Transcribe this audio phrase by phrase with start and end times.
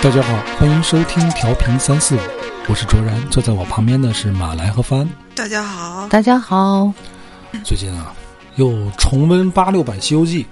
[0.00, 2.18] 大家好，欢迎收听调频三四五，
[2.68, 5.06] 我是卓然，坐在我旁边的是马来和帆。
[5.34, 6.92] 大家好，大家好。
[7.64, 8.14] 最近啊，
[8.54, 10.46] 又重温八六版《西游记》，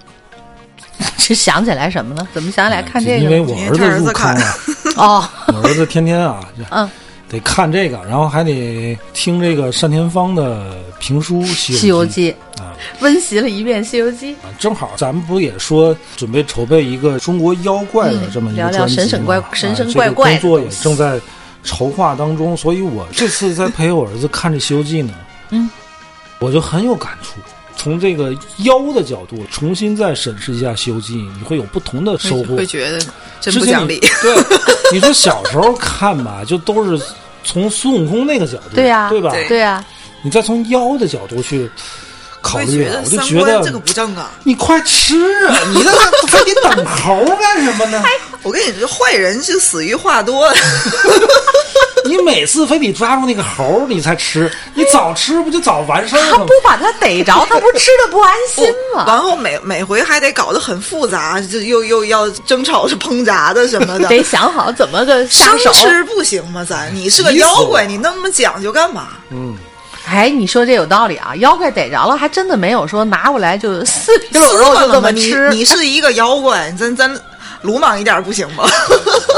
[1.17, 2.27] 是想起来什么了？
[2.35, 3.25] 怎么想起来看这个？
[3.25, 4.55] 因为我儿子入坑了。
[4.97, 6.41] 哦，我儿子天天啊，
[6.71, 6.91] 嗯，
[7.29, 14.49] 得看这个，然后还得听这个单田芳的评书《西游记》啊，温习了一遍《西游记》啊。
[14.59, 21.21] 正好咱们不也说准备筹备一个中国妖怪的这么一个神神怪神神怪怪工作也正在
[21.63, 25.15] 筹划当中，所以我这次在陪我儿子看这《西游记》呢，
[25.51, 25.69] 嗯，
[26.39, 27.41] 我就很有感触。
[27.79, 28.33] 从这个
[28.65, 32.57] 妖的角度重新再审视一下《西游记》，你会有不同的收获。
[32.57, 32.99] 会觉得
[33.39, 34.01] 真不讲理。
[34.23, 34.35] 对，
[34.93, 37.05] 你说小时候看吧，就都是
[37.45, 39.31] 从孙悟空那个角度，对呀，对吧？
[39.47, 39.85] 对呀。
[40.23, 41.71] 你再从妖的角度去
[42.47, 44.31] 考虑，我就觉得这个不正啊！
[44.45, 45.17] 你快吃
[45.47, 45.59] 啊！
[45.75, 45.93] 你那
[46.29, 48.03] 非得等猴干什么呢？
[48.43, 50.49] 我跟你说，坏人是死于话多。
[52.05, 56.37] 你每次非得抓住那个猴你才吃，你早吃不就早完事儿了吗？
[56.39, 59.03] 他不把他逮着，他不吃的不安心吗？
[59.09, 65.73] 然后每每回还得搞得很复杂，就又又要争吵是烹炸的什么的，得想好怎么个下手。
[65.73, 66.65] 生吃不行吗？
[66.69, 69.09] 咱你是个妖怪，你那么讲究干嘛？
[69.31, 69.57] 嗯，
[70.07, 71.35] 哎，你说这有道理啊！
[71.37, 75.51] 妖怪逮着了，还真的没有说拿过来就撕皮肉肉就这么吃。
[75.51, 77.21] 你是一个妖怪，咱咱
[77.63, 78.65] 鲁莽一点不行吗？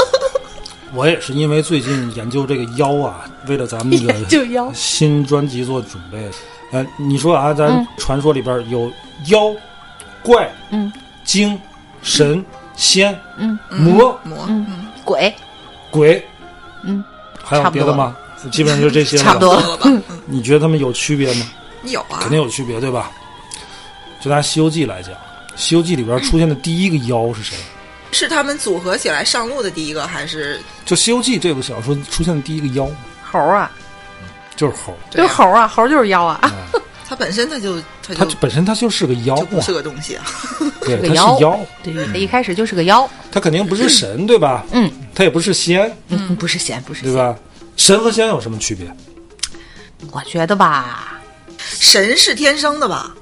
[0.93, 6.29] 我也是因为最近研究这个妖啊，为了咱们那个 新专辑做准备。
[6.71, 8.91] 呃，你说啊，咱传说里边有
[9.25, 9.51] 妖、
[10.21, 10.91] 怪、嗯、
[11.23, 11.59] 精、
[12.03, 12.45] 神、
[12.75, 14.65] 仙、嗯、魔、魔、嗯、
[15.03, 15.33] 鬼、
[15.89, 16.23] 鬼，
[16.83, 17.03] 嗯，
[17.43, 18.15] 还有别的吗？
[18.51, 19.91] 基本上就这些， 差不多了吧？
[20.25, 21.45] 你觉得他们有区别吗？
[21.83, 23.11] 有啊，肯定有区别，对吧？
[24.21, 25.13] 就拿《西游记》来讲，
[25.55, 27.55] 《西游记》里边出现的第一个妖是谁？
[28.11, 32.89] 是他们组合起来上路的第一个，还是就《西游记》这部小说出现的第一个妖？
[33.23, 33.71] 猴啊，
[34.55, 36.41] 就是猴，就是猴啊，猴就是妖啊。
[37.07, 40.25] 它本身它就它它本身它就是个妖，不是个东西啊。
[40.81, 41.59] 对，它是妖。
[41.81, 43.09] 对，它一开始就是个妖。
[43.31, 44.63] 它肯定不是神，对吧？
[44.71, 45.91] 嗯，它也不是仙。
[46.09, 47.35] 嗯，不是仙，不是对吧？
[47.79, 48.93] 神和仙有什么区别？
[50.11, 51.17] 我觉得吧，
[51.57, 53.15] 神是天生的吧？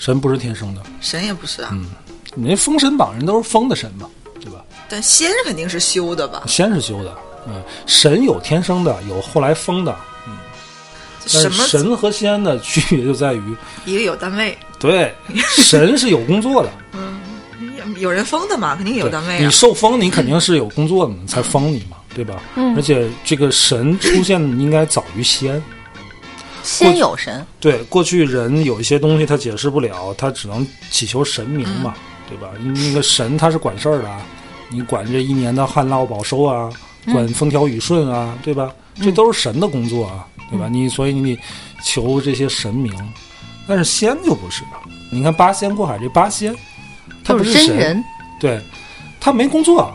[0.00, 1.68] 神不是天生的，神也不是啊。
[1.72, 1.86] 嗯，
[2.34, 4.10] 你那封神榜人都是封的神嘛，
[4.40, 4.64] 对吧？
[4.88, 6.42] 但仙肯定是修的吧？
[6.48, 9.96] 仙是修的，嗯，神有天生的，有后来封的，
[10.26, 10.36] 嗯。
[11.24, 15.14] 什么神和仙的区别就在于一个有单位，对，
[15.46, 17.20] 神是有工作的， 嗯，
[17.98, 19.38] 有人封的嘛，肯定有单位。
[19.38, 22.42] 你受封，你肯定是有工作的，才封你嘛，对吧？
[22.56, 22.74] 嗯。
[22.76, 25.62] 而且这个神出现应该早于仙。
[26.62, 31.92] 先有神，对过去人有一些东西他解释不了，他只能祈求神明嘛，
[32.28, 32.50] 对吧？
[32.60, 34.08] 那个神他是管事儿的，
[34.68, 36.70] 你管这一年的旱涝保收啊，
[37.12, 38.72] 管风调雨顺啊，对吧？
[38.94, 40.68] 这都是神的工作啊，对吧？
[40.68, 41.36] 你所以你
[41.84, 42.92] 求这些神明，
[43.66, 44.62] 但是仙就不是。
[45.10, 46.54] 你看八仙过海这八仙，
[47.24, 48.04] 他不是神，
[48.38, 48.62] 对，
[49.18, 49.92] 他没工作。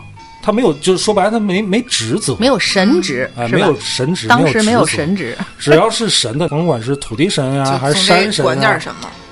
[0.47, 5.37] 他没有，就是说白了，他没没职责，没有神职，哎，没有神职，当时没有神职。
[5.59, 8.79] 只要是神的，甭管是土地神呀，还是山神啊，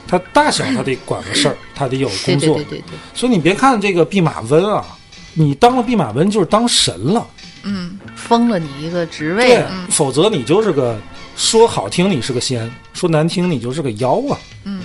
[0.06, 2.56] 他大小他得管个事儿， 他得有工作。
[2.56, 2.98] 对对对对。
[3.14, 4.86] 所以你别看这个弼马温啊，
[5.34, 7.26] 你当了弼马温就是当神了，
[7.64, 11.00] 嗯，封了你一个职位，否则你就是个
[11.38, 14.38] 说好听你是个仙，说难听你就是个妖啊。
[14.66, 14.82] 嗯，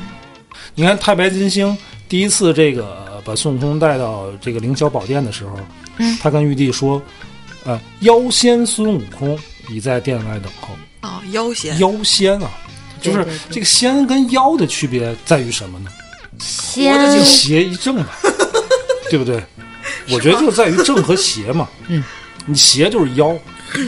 [0.76, 1.76] 你看太白金星
[2.10, 5.58] 第一次这个把孙悟空带到这个凌霄宝殿的时候。
[6.18, 7.00] 他跟玉帝说
[7.64, 9.38] ：“呃，妖仙孙悟空
[9.68, 12.50] 已在殿外等候。”哦，妖仙，妖仙啊，
[13.02, 15.90] 就是这个仙跟妖的区别在于什么呢？
[16.38, 18.18] 仙一邪一正吧，
[19.10, 19.42] 对不对？
[20.08, 21.68] 我觉得就在于正和邪嘛。
[21.88, 22.02] 嗯，
[22.46, 23.38] 你邪就是妖，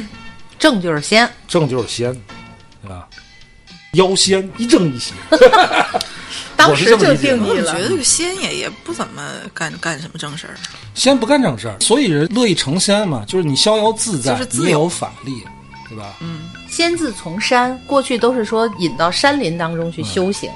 [0.60, 2.12] 正就是仙，正就是仙，
[2.82, 3.08] 对吧？
[3.94, 5.14] 妖仙一正一邪。
[6.56, 9.22] 当时就定义了，我觉得这个仙也也不怎么
[9.52, 10.54] 干干什么正事儿。
[10.94, 15.42] 仙不干正事儿，所以人乐意成仙嘛，就是你逍遥自在，就是自有法力，
[15.88, 16.14] 对吧？
[16.20, 20.50] 嗯，仙字从山，过去都是说引到山林当中去修行，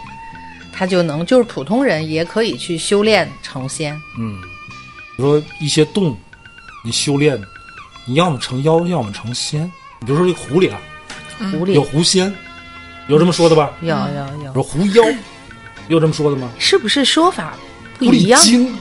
[0.73, 3.95] 他就能就是普通人也可以去修炼成仙。
[4.19, 4.41] 嗯，
[5.17, 6.17] 比如说一些动物，
[6.85, 7.41] 你修炼
[8.05, 9.71] 你要么成妖，要么成仙。
[10.01, 10.79] 比如说这个狐狸啊，
[11.51, 12.33] 狐狸有狐仙，
[13.09, 13.73] 有这么说的吧？
[13.81, 15.03] 有有有，说狐妖，
[15.89, 16.51] 有这么说的吗？
[16.59, 17.55] 是不是说法
[17.99, 18.41] 不一样？
[18.43, 18.77] 精，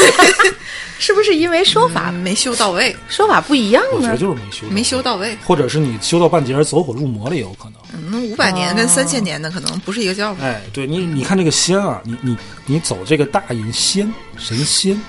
[0.98, 4.16] 是不是因为说法、嗯没修到位，说法不一样呢我觉得？
[4.18, 5.36] 就是没修，没修，到位。
[5.44, 7.74] 或者是你修到半截儿走火入魔了也有可能。
[8.12, 10.44] 嗯，五百年跟三千年的可能不是一个叫法。
[10.44, 12.36] 哎，对你，你看这个仙啊，你你
[12.66, 15.00] 你走这个大隐仙神仙，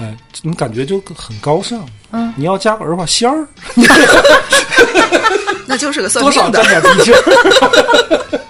[0.00, 1.86] 哎，你感觉就很高尚。
[2.12, 3.46] 嗯，你要加个儿化仙儿，
[5.66, 6.80] 那就是个算多少命的沾。
[6.82, 8.40] 点鼻劲儿，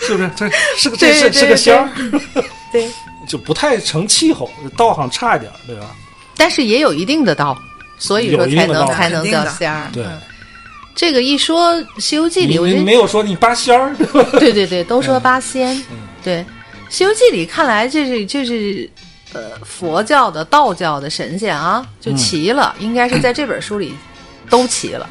[0.00, 0.30] 是不是？
[0.36, 1.88] 这是个这是是个仙儿，
[2.72, 2.88] 对，
[3.28, 5.94] 就不太成气候，道行差一点，对吧？
[6.36, 7.56] 但是也有一定的道，
[7.98, 9.88] 所以说才能才能叫仙儿。
[9.92, 10.20] 对，嗯
[10.92, 14.40] 这个一说《西游记》里，我觉得没有说你八仙儿，对？
[14.40, 15.74] 对对对，都说八仙。
[15.90, 16.38] 嗯对，
[16.90, 18.90] 《西游记》里看来这是这是
[19.32, 23.94] 呃佛教的、道教的神仙啊，就齐了，应该是在这本书里
[24.50, 25.08] 都齐了。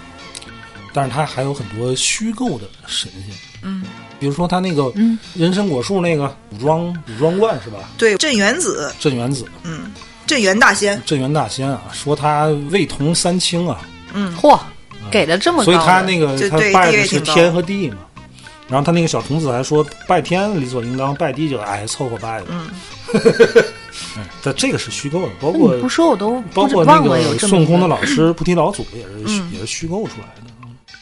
[0.93, 3.83] 但是它还有很多虚构的神仙，嗯，
[4.19, 5.17] 比如说他那个嗯。
[5.33, 7.89] 人参果树那个武装武装观是吧？
[7.97, 9.91] 对，镇元子，镇元子，嗯，
[10.25, 13.81] 镇元大仙，镇元大仙啊，说他位同三清啊，
[14.13, 14.59] 嗯，嚯，
[15.09, 17.97] 给了这么高，所以他那个他拜的是天和地嘛。
[18.67, 22.45] 然后他那个小童子还说，拜天理所应当，拜地就哎凑合拜的。
[22.49, 22.69] 嗯，
[24.15, 30.48] 嗯，但这个是虚构的，包括不说我都包括那个孙悟空的老师菩提老祖也是也是虚构出来的。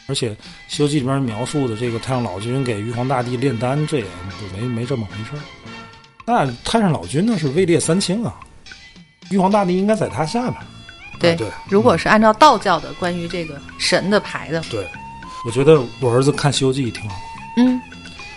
[0.08, 0.30] 嗯而且
[0.68, 4.04] 《西游记》里边描述的这个太上老君给玉皇大帝炼丹，这也
[4.54, 5.40] 没没这么回事儿。
[6.24, 8.34] 那太上老君呢是位列三清啊，
[9.30, 10.54] 玉皇大帝应该在他下边。
[11.20, 14.88] 对啊对如果是按照道教的关于这个神的排的，对，
[15.44, 17.16] 我觉得我儿子看《西游记》挺好，
[17.58, 17.78] 嗯，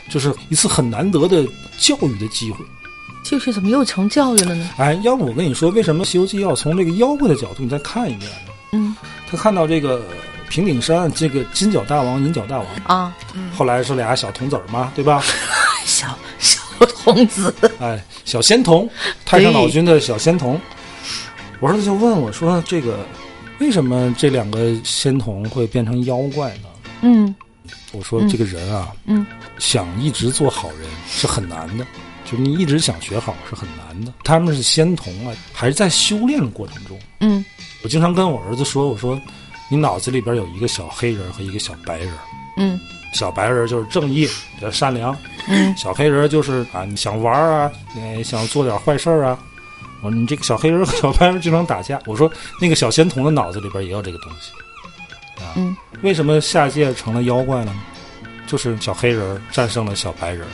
[0.10, 1.46] 就是一次很难得的
[1.78, 2.66] 教育的机会。
[3.24, 4.70] 就是怎么又成教育了呢？
[4.78, 8.52] 哎，要不我跟你说，为什么《西游记》要从这个妖怪的角度你再看一遍呢？
[8.74, 8.96] 嗯
[9.30, 10.04] 他看到这个
[10.52, 13.16] 平顶山这个金角大王、银角大王，啊，
[13.56, 15.24] 后来是俩小童子儿嘛，对吧？
[15.86, 16.60] 小小
[17.04, 18.88] 童子，哎，小仙童，
[19.24, 20.60] 太上老君的小仙童。
[21.62, 23.00] 我儿子就问我说：“这个
[23.60, 26.68] 为什么这两个仙童会变成妖怪呢
[27.02, 27.34] 嗯？”
[27.94, 29.26] 我说：“这个人啊，嗯
[29.58, 31.86] 想一直做好人是很难的，
[32.30, 34.12] 就你一直想学好是很难的。
[34.26, 37.00] 他们是仙童啊，还是在修炼的过程中。
[37.22, 37.46] 嗯
[37.84, 39.20] 我经常跟我儿子说：“我说，
[39.72, 42.14] 你脑子里边有一个小黑人和一个小白人。
[42.58, 42.78] 嗯
[43.14, 44.26] 小白人就是正义、
[44.56, 49.40] 比较善良，嗯小黑人就是啊，你想玩啊，你想做点坏事儿啊。
[50.04, 52.00] 我说你这个小黑人和小白人经常打架。
[52.06, 54.52] 我说那个小仙童的脑子里边也有这个东西
[55.44, 55.56] 啊。
[55.56, 57.74] 嗯为什么下界成了妖怪呢？
[58.48, 60.46] 就是小黑人战胜了小白人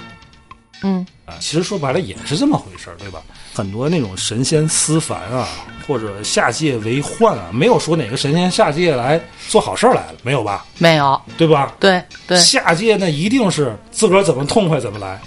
[0.84, 1.34] 嗯啊。
[1.40, 3.22] 其实说白了也是这么回事儿，对吧？
[3.58, 5.48] 很多那种神仙思凡啊，
[5.88, 9.20] 或者下界为患啊，没有说哪个神仙下界来
[9.50, 10.64] 做好事儿来了，没有吧？
[10.78, 11.74] 没有，对吧？
[11.80, 15.20] 对对，下界那一定是自个儿怎么痛快怎么来。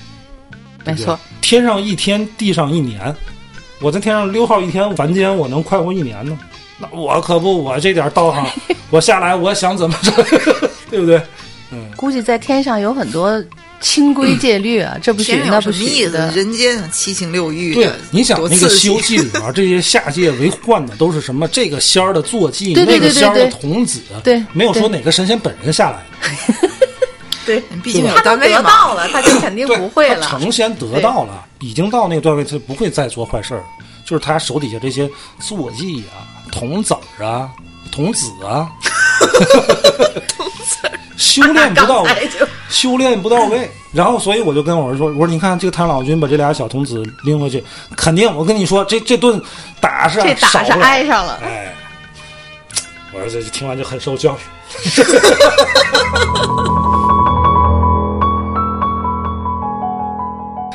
[0.84, 3.12] 没错，天上一天，地上一年。
[3.80, 6.38] 我在天上溜号一天，凡间我能快活一年呢。
[6.78, 8.46] 那我可不，我这点道行，
[8.90, 10.12] 我下来我想怎么着，
[10.88, 11.20] 对不对？
[11.72, 13.42] 嗯估计在天上有很多
[13.80, 16.16] 清规戒律啊，这不是那不有什么意思？
[16.34, 21.48] 人间七情六欲对，，你想那个《西游记》里边 这些下界为患的都是什么？
[21.48, 26.68] 这个仙儿的坐骑，那个仙儿童子，对没有说哪个神仙本人下来的。
[27.46, 28.62] 对，毕竟有他都得。
[28.62, 30.26] 到了，他就肯定不会了。
[30.26, 33.64] 成仙得到了，已经到那个段位，他不会再做坏事儿。
[34.04, 37.48] 就是他手底下这些坐骑啊、童子儿啊、
[37.90, 38.68] 童子啊，
[41.16, 42.30] 修炼不到位，
[42.68, 43.68] 修炼不到位。
[43.92, 47.62] 然后，所以我就跟我儿子说：“我说你看这个太上老君把这俩小童子拎回去，
[47.96, 49.40] 肯定我跟你说，这这顿
[49.80, 51.38] 打是这打是挨上了。
[51.42, 51.74] 哎，
[53.12, 54.36] 我儿子听完就很受教育。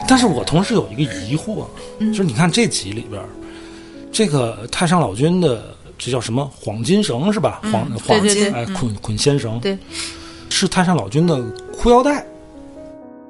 [0.08, 1.66] 但是我同时有一个疑惑，
[2.00, 3.20] 嗯就是你看这集里边，
[4.12, 7.60] 这个太上老君的这叫什么黄金绳是吧？
[7.64, 9.78] 黄黄嗯对对对哎捆捆仙绳，对，
[10.50, 11.42] 是太上老君的
[11.78, 12.26] 裤腰带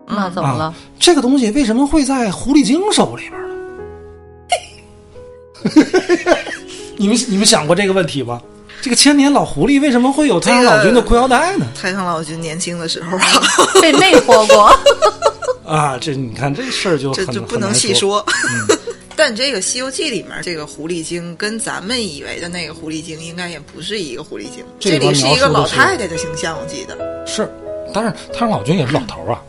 [0.07, 0.73] 那怎么了啊？。
[0.99, 3.55] 这个东西为什么会在狐狸精手里边呢？
[6.97, 8.41] 你们你们想过这个问题吗？
[8.81, 11.65] 这个千年老狐狸为什么会有太上老君的裤腰带呢？
[11.79, 13.25] 太上老君年轻的时候啊，
[13.81, 14.71] 被魅惑过，
[15.65, 17.93] 啊，这你看这事儿就这很就不能细。
[17.93, 18.23] 说。
[19.15, 27.49] 但这个《西游记》里面这个狐狸精跟咱们以为的那个狐狸精应该也不是一个狐狸精，这里是一个老太太的形象，我记得，是，
[27.93, 29.41] 但是太上老君也是老头儿啊。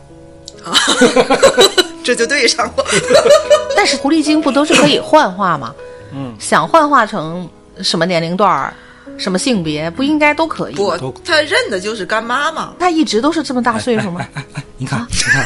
[2.03, 2.85] 这就对上了。
[3.75, 5.75] 但是狐狸精不都是可以幻化吗？
[6.13, 7.49] 嗯，想幻化成
[7.81, 8.73] 什么年龄段儿
[9.17, 10.75] 什么性别，不应该都可以？
[10.75, 12.73] 不，他认的就是干妈嘛。
[12.79, 14.27] 他一直都是这么大岁数吗？
[14.33, 15.45] 哎哎你看，你看，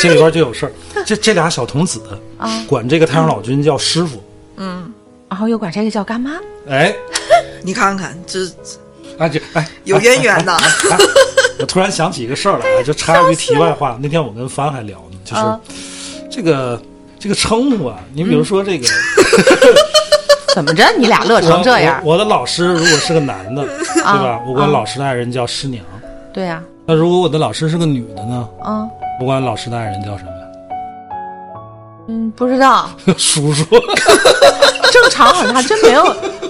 [0.00, 0.72] 这里边就有事儿。
[1.04, 2.00] 这这俩小童子
[2.38, 4.22] 啊，管这个太上老君叫师傅，
[4.56, 4.92] 嗯，
[5.28, 6.32] 然后又管这个叫干妈。
[6.68, 6.94] 哎，
[7.62, 8.40] 你看看这
[9.18, 10.54] 啊这哎有渊源的。
[10.54, 10.98] 哎哎
[11.60, 13.98] 我突然想起一个事儿来，就插一句题外话。
[14.00, 15.60] 那天我跟帆还聊呢，就是、啊
[16.30, 16.80] 这个
[17.18, 18.86] 这个称呼啊，你比如说这个，
[20.58, 20.84] 怎么着？
[20.98, 22.00] 你俩乐成这样？
[22.02, 23.62] 我我我的老师如果是个男的，
[23.94, 24.40] 对吧？
[24.44, 25.84] 我管老师的爱人叫师娘。
[26.32, 28.48] 对呀、那如果我的老师是个女的呢？
[28.66, 28.88] 嗯
[29.20, 30.36] 我管老师的爱人叫什么呀？
[32.08, 33.64] 嗯，不知道， 叔叔。
[34.90, 36.04] 正常好像还真没有，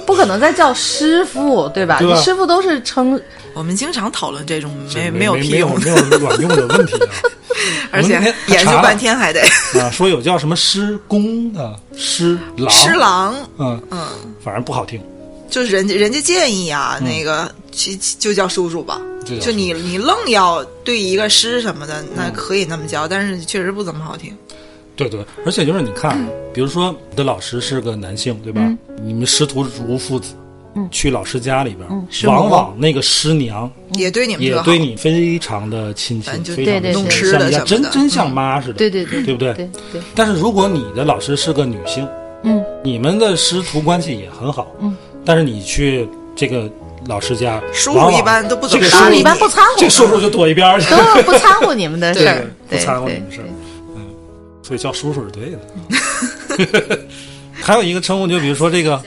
[0.06, 1.98] 不可能再叫师傅，对吧？
[1.98, 3.20] 对吧你师傅都是称，
[3.58, 7.10] 我们经常讨论这种没没有屁没有用，没有卵 用的问题啊！
[7.90, 8.12] 而且
[8.46, 9.40] 研究半天还得
[9.80, 13.34] 啊，说有叫什么师公的师郎，师郎。
[13.58, 14.06] 嗯，嗯，
[14.40, 15.00] 反正不好听。
[15.50, 19.00] 就是人家人家建议啊，那个其其就叫叔叔吧。
[19.40, 24.32] 就你你愣要对一个师什么的，那可以那么叫，但是确实不怎么好听。
[24.94, 26.16] 对对，而且就是你看，
[26.54, 28.60] 比如说你的老师是个男性，对吧？
[29.02, 30.34] 你们师徒如父子，
[30.90, 39.52] 去老师家里边，往往那个师娘也对你们也对你非常的亲切非常的对对对像真真像妈似的，对对对，对不对？
[39.54, 42.06] 对对，但是如果你的老师是个女性，
[42.42, 46.70] 嗯，你们的师徒关系也很好，嗯，但是你去这个
[47.06, 53.46] 老师家，叔叔一般都不怎么这个叔叔搭理你一般不掺和，这叔叔就躲一边去，都不掺和你们的 事儿，不掺和你对们事儿，
[53.96, 54.02] 嗯，
[54.62, 56.98] 所以叫叔叔是对的。
[57.60, 59.02] 还有一个称呼，就比如说这个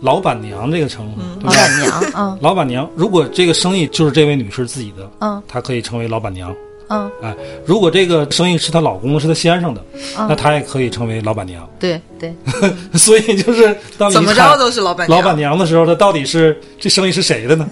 [0.00, 1.50] 老板娘这个称呼，老？
[1.52, 6.54] 板娘，嗯老板娘，如果这个生意就是这位女士自己的，嗯她可以称为老板娘。
[6.88, 7.34] 嗯，哎，
[7.64, 9.82] 如果这个生意是她老公，是她先生的，
[10.18, 11.66] 嗯那她也可以称为老板娘。
[11.80, 12.34] 对对，
[12.92, 15.08] 所以就是当你怎么着都是老板。
[15.08, 17.66] 老板娘的时候，她到底是这生意是谁的呢？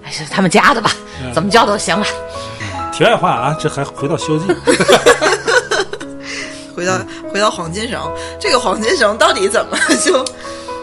[0.00, 0.90] 还 是他们家的吧，
[1.22, 2.06] 嗯怎么叫都行了。
[2.92, 4.46] 题外话啊，这还回到《西游记》
[6.76, 7.00] 回到
[7.32, 7.98] 回到黄金绳，
[8.38, 10.22] 这个黄金绳到底怎么 就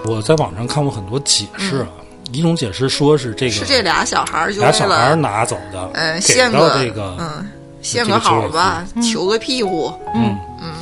[0.06, 1.88] 我在网上看过很多解释啊，
[2.32, 7.48] 一种解释说是这个是这俩小孩儿就为俩小孩儿拿走的，嗯给献个这个，嗯
[7.84, 10.74] 献个好吧，求个屁股嗯嗯。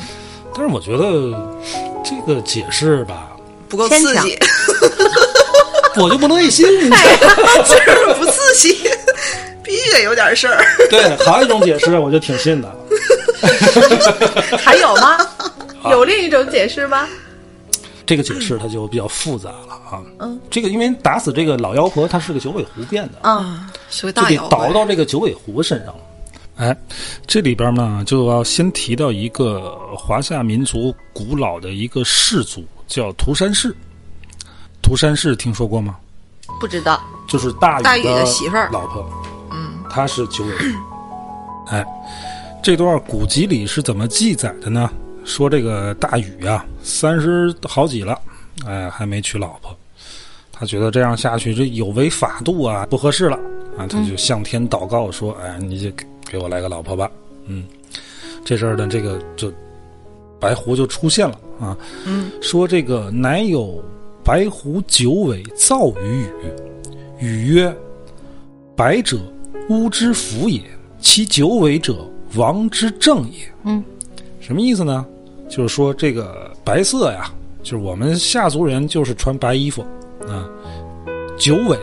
[0.54, 1.36] 但是我觉得
[2.02, 3.28] 这个解释吧，
[3.68, 4.38] 不够刺激，
[6.00, 6.66] 我就不乐意信。
[6.66, 8.90] 就是不刺激，
[9.62, 10.64] 必须得有点事儿。
[10.90, 12.68] 对，还有一种解释我就挺信的，
[14.58, 15.18] 还有吗？
[15.90, 17.06] 有另一种解释吗？
[18.04, 20.02] 这个解释它就比较复杂了啊。
[20.18, 26.00] 嗯，这个因为打死这个老妖婆，她是个九尾狐变的，啊是个就得大妖怪，倒到这个九尾狐身上了。
[26.56, 26.76] 哎，
[27.26, 33.74] 这里边呢就要先提到一个华夏民族古老的一个氏族，叫涂山氏。
[34.82, 35.96] 涂山氏听说过吗？
[36.60, 37.00] 不知道。
[37.28, 39.08] 就是大禹大禹的媳妇儿老婆，
[39.52, 40.64] 嗯，她是九尾狐。
[41.68, 41.86] 哎，
[42.62, 44.88] 这段古籍里是怎么记载的呢？
[45.24, 48.16] 说这个大禹啊，三十好几了，
[48.64, 49.76] 哎，还没娶老婆，
[50.52, 53.36] 他觉得这样下去这有违法度啊，不合适了。
[53.76, 57.10] 啊，他就向天祷告说：“哎，你就给给我来个老婆吧。”
[57.46, 57.64] 嗯，
[58.44, 59.52] 这事儿呢，这个就
[60.38, 63.82] 白狐就出现了啊，嗯，说这个乃有
[64.22, 66.26] 白狐九尾造于
[67.18, 67.74] 禹，禹曰
[68.76, 69.18] ：“白者，
[69.68, 70.60] 巫之福也；
[71.00, 73.82] 其九尾者，王之正也。”嗯，
[74.40, 75.04] 什么意思呢？
[75.48, 77.30] 就是说这个白色呀，
[77.62, 79.82] 就是我们夏族人就是穿白衣服
[80.26, 80.48] 啊，
[81.38, 81.78] 九尾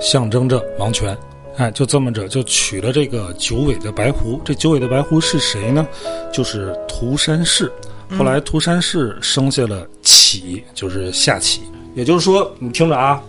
[0.00, 1.16] 象征着王权。
[1.56, 4.40] 哎，就这么着，就取了这个九尾的白狐。
[4.44, 5.84] 这九尾的白狐是谁呢？
[6.32, 7.70] 就是涂山氏。
[8.16, 11.62] 后来涂山氏生下了启，就是夏启。
[11.96, 13.20] 也就是说，你听着啊，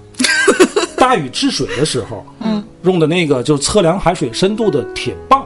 [0.95, 5.45] 大禹治水的时候，嗯，用的那个就是测量海水深度的铁棒，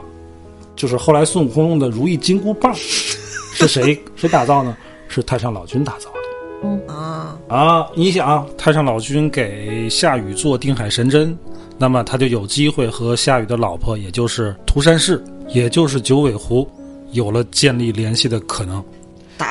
[0.75, 4.75] 就是后来孙悟空用的如意金箍棒， 是谁谁打造呢？
[5.07, 6.93] 是太上老君打造的。
[6.93, 11.37] 啊，啊，你想啊，太上老君给夏禹做定海神针，
[11.77, 16.67] 那么他就有机会和夏禹的老婆，也就是涂山氏，也就是九尾狐，
[17.11, 18.81] 有了建立联系的可能，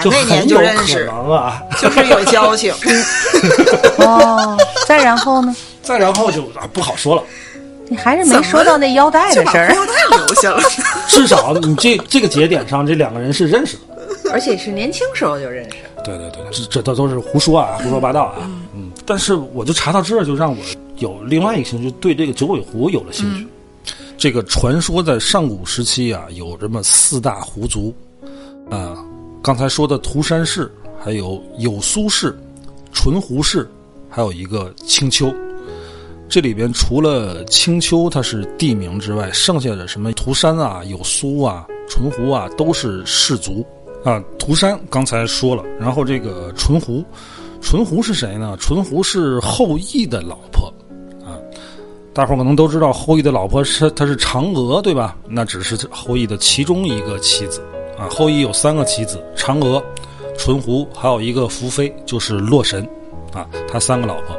[0.02, 1.62] 就打那年很有可就认识，能啊。
[1.81, 2.73] 就是有交情。
[3.99, 5.55] 哦，再然后呢？
[5.83, 7.23] 再然后就啊不好说了，
[7.92, 10.62] 你还是没说到那腰带的事儿，腰带留下了。
[11.08, 13.82] 至少你这这个节点上，这两个人是认识的。
[14.32, 15.76] 而且是年轻时候就认识。
[16.02, 18.50] 对对对，这这都都是胡说啊，胡说八道啊。
[18.75, 20.56] 嗯，但是我就查到这儿，就让我
[20.96, 23.46] 有另外一个兴趣，对这个九尾狐有了兴趣。
[24.16, 27.94] 这个传说在上古时期啊，有这么四大狐族，
[28.70, 28.96] 啊，
[29.42, 30.72] 刚才说的涂山氏，
[31.04, 32.34] 还有有苏氏、
[32.92, 33.68] 纯胡氏，
[34.08, 35.32] 还有一个青丘。
[36.33, 43.62] 这里边除了青丘它是地名之外，剩下的什么涂山啊、有苏啊、淳湖啊，都是氏族
[44.03, 44.19] 啊。
[44.39, 47.05] 涂山刚才说了，然后这个淳湖，
[47.61, 48.57] 淳湖是谁呢？
[48.59, 50.73] 淳湖是后羿的老婆
[51.23, 51.37] 啊。
[52.15, 55.15] 大伙儿可能都知道，后羿的老婆是她是嫦娥，对吧？
[55.29, 57.61] 那只是后羿的其中一个妻子
[57.99, 58.09] 啊。
[58.09, 59.85] 后羿有三个妻子：嫦娥、
[60.39, 62.89] 淳湖，还有一个福妃，就是洛神
[63.35, 63.47] 啊。
[63.71, 64.35] 他三个老婆。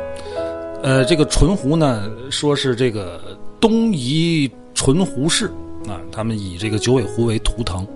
[0.83, 3.21] 呃，这个淳湖呢，说是这个
[3.57, 5.47] 东夷淳湖氏
[5.87, 7.87] 啊，他们以这个九尾狐为图腾。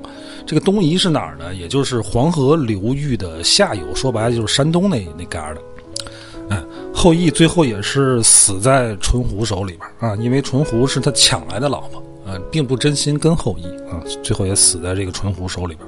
[0.46, 1.54] 这个东夷是哪儿呢？
[1.54, 5.62] 也就是黄河流域的下游，说白了就是山东那那旮的。
[6.50, 15.86] 嗯，后羿最后也是死在淳湖手里边啊，因为淳湖是他抢来的老婆啊，并不真心跟后羿啊，最后也死在这个淳湖手里边。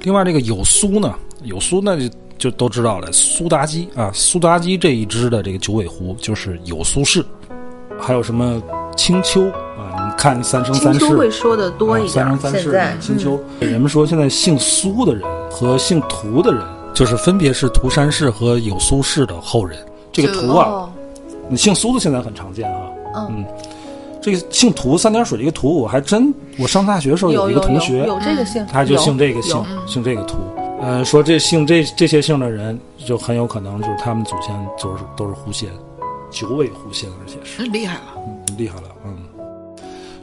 [0.00, 2.50] 另外，这个有苏呢，有苏那就就。
[2.58, 7.24] 都知道了，苏妲己啊，苏妲己这一支的这个九尾狐就是有苏轼，
[8.00, 8.60] 还有什么
[8.96, 9.94] 青丘啊？
[9.94, 12.14] 你看三生三世会说的多一点。
[12.14, 16.60] 三生三世青丘，人们说现在姓苏的人和姓涂的人，
[16.94, 19.78] 就是分别是涂山氏和有苏轼的后人。
[20.10, 20.90] 这个涂啊，
[21.48, 23.26] 你姓苏的现在很常见哈。
[23.30, 23.44] 嗯，
[24.20, 30.38] 这个姓涂三点水这个涂，我还真我上大学的时候有一个同学有这个姓，他就姓这个姓，姓这个涂。
[30.80, 35.68] 嗯，说这姓这这些姓的人，就很有可能就是他们祖先就是都是狐仙，
[36.30, 39.16] 九尾狐仙，而且是厉害了，嗯，厉害了，嗯。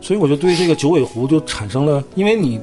[0.02, 2.60] 所以我就对这个九尾狐就产生了，因为你《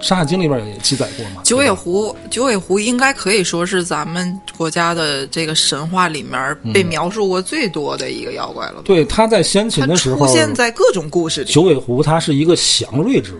[0.00, 1.40] 山海经》里边也记载过嘛。
[1.42, 8.82] 九尾狐，九尾狐应该可以说是咱们国家的这个神话里面被描述过最多的一个妖怪了。
[8.84, 11.50] 对，它在先秦的时候出现在各种故事里。
[11.50, 13.38] 九尾狐它是一个祥瑞之物。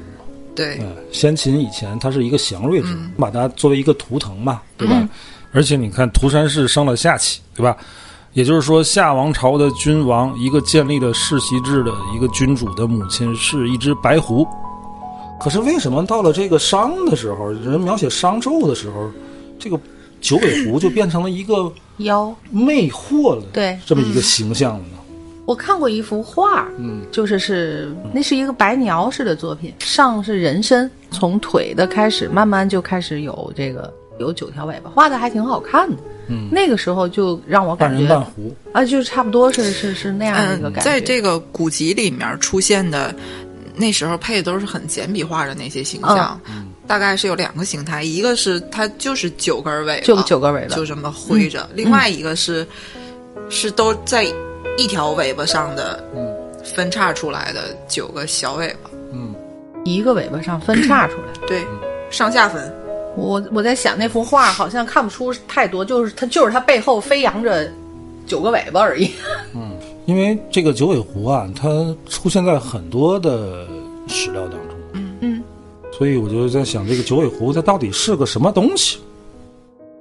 [0.55, 0.81] 对，
[1.11, 5.09] 先秦以前它是一个祥瑞之物，把它作为一个图腾嘛，对吧？
[5.53, 7.77] 而且你看，涂山氏生了夏启，对吧？
[8.35, 14.47] 也就是说，夏王朝的君王，一个建立了世袭制的一个君主的母亲是一只白狐。
[15.39, 19.11] 可是为什么到了这个商的时候，人描写商纣的时候，
[19.59, 19.79] 这个
[20.21, 24.99] 九尾狐就变成了一个妖魅惑了，对，这么一个形象了呢？
[25.45, 35.97] 我看过一幅画，嗯，就是是那是一个白描式的作品，上是人身，从腿的开始，慢慢就开始有这个有九条尾巴，画的还挺好看的。
[36.29, 40.85] 嗯，那个时候就让我感觉半人半狐啊，就差不多是是是那样的一个感觉。
[40.85, 43.13] 在这个古籍里面出现的，
[43.75, 46.41] 那时候配的都是很简笔画的那些形象，
[46.87, 52.65] 大概是有两个形态，一个是它就是九根尾巴，就九根尾巴就这么挥着，另外一个是
[53.51, 54.25] 是都在。
[54.79, 59.35] 一条尾巴上的，嗯，分叉出来的九个小尾巴，嗯，
[59.85, 61.65] 一个尾巴上分叉出来，对，
[62.11, 62.73] 上下分。
[63.15, 67.71] 我我在想那幅画好像看不出太多，就是它就是它背后飞扬着
[68.27, 69.11] 九个尾巴而已。
[69.55, 73.67] 嗯，因为这个九尾狐啊，它出现在很多的
[74.09, 75.43] 史料当中，嗯嗯，
[75.93, 78.99] 所以我就在想，这个九尾狐它到底是个什么东西？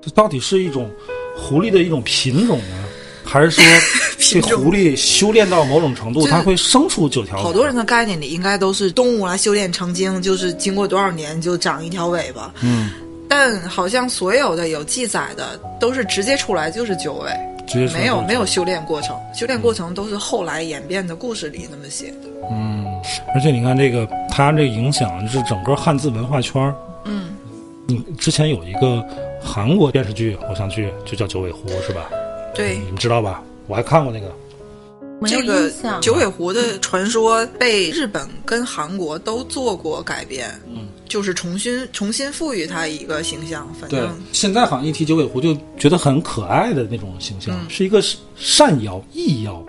[0.02, 0.90] 它到底是一种
[1.36, 2.86] 狐狸的一种品种呢？
[3.32, 3.64] 还是说，
[4.20, 7.38] 这狐狸修炼到某种程度，它会生出九条？
[7.42, 12.54] 好多人的概念里应该都是动物啊，修炼成精，就是经过多少年就长一条尾巴。
[12.62, 12.90] 嗯，
[13.30, 17.32] 但好像所有的有记载的都是直接出来就是九尾，
[17.66, 22.30] 直接没有没有修炼过程，修炼过程都是后来演变的故事里那么写的。
[22.52, 22.86] 嗯，
[23.34, 26.76] 而且你看这个，它这个影响是整个汉字文化圈儿。
[27.06, 27.30] 嗯，
[27.88, 29.02] 你之前有一个
[29.42, 32.10] 韩国电视剧偶像剧，就叫《九尾狐》，是吧？
[32.54, 33.44] 对，你们知道吧？
[33.68, 34.32] 我还看过那个。
[35.28, 43.72] 这个九尾狐的传说被日本跟韩国都做过改编，嗯，就是重新重新赋予它一个形象。
[43.80, 48.02] 反正现在好像一提九尾狐就觉得很可爱的那种形象，是一个
[48.36, 49.64] 善妖异妖。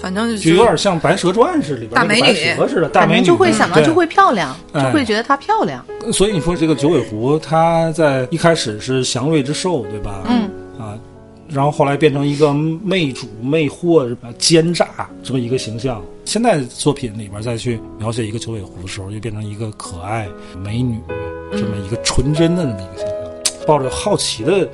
[0.00, 2.34] 反正就有点像《白蛇传》似的，里边大美女
[2.66, 5.84] 似的，大美女就会想到就会漂亮，就会觉得她漂亮。
[6.10, 10.22] 所以你说这个九尾狐，它在一开始是祥瑞之兽，对吧？
[10.26, 10.50] 嗯啊。
[11.48, 16.02] 然后后来变成一个魅主、魅惑、奸诈这么一个形象。
[16.24, 20.28] 现在作品里边再去描写一个九尾狐的时候，就变成一个可爱
[20.62, 20.98] 美女
[21.52, 23.66] 这么一个纯真的这么一个形象。
[23.66, 24.68] 抱着好奇的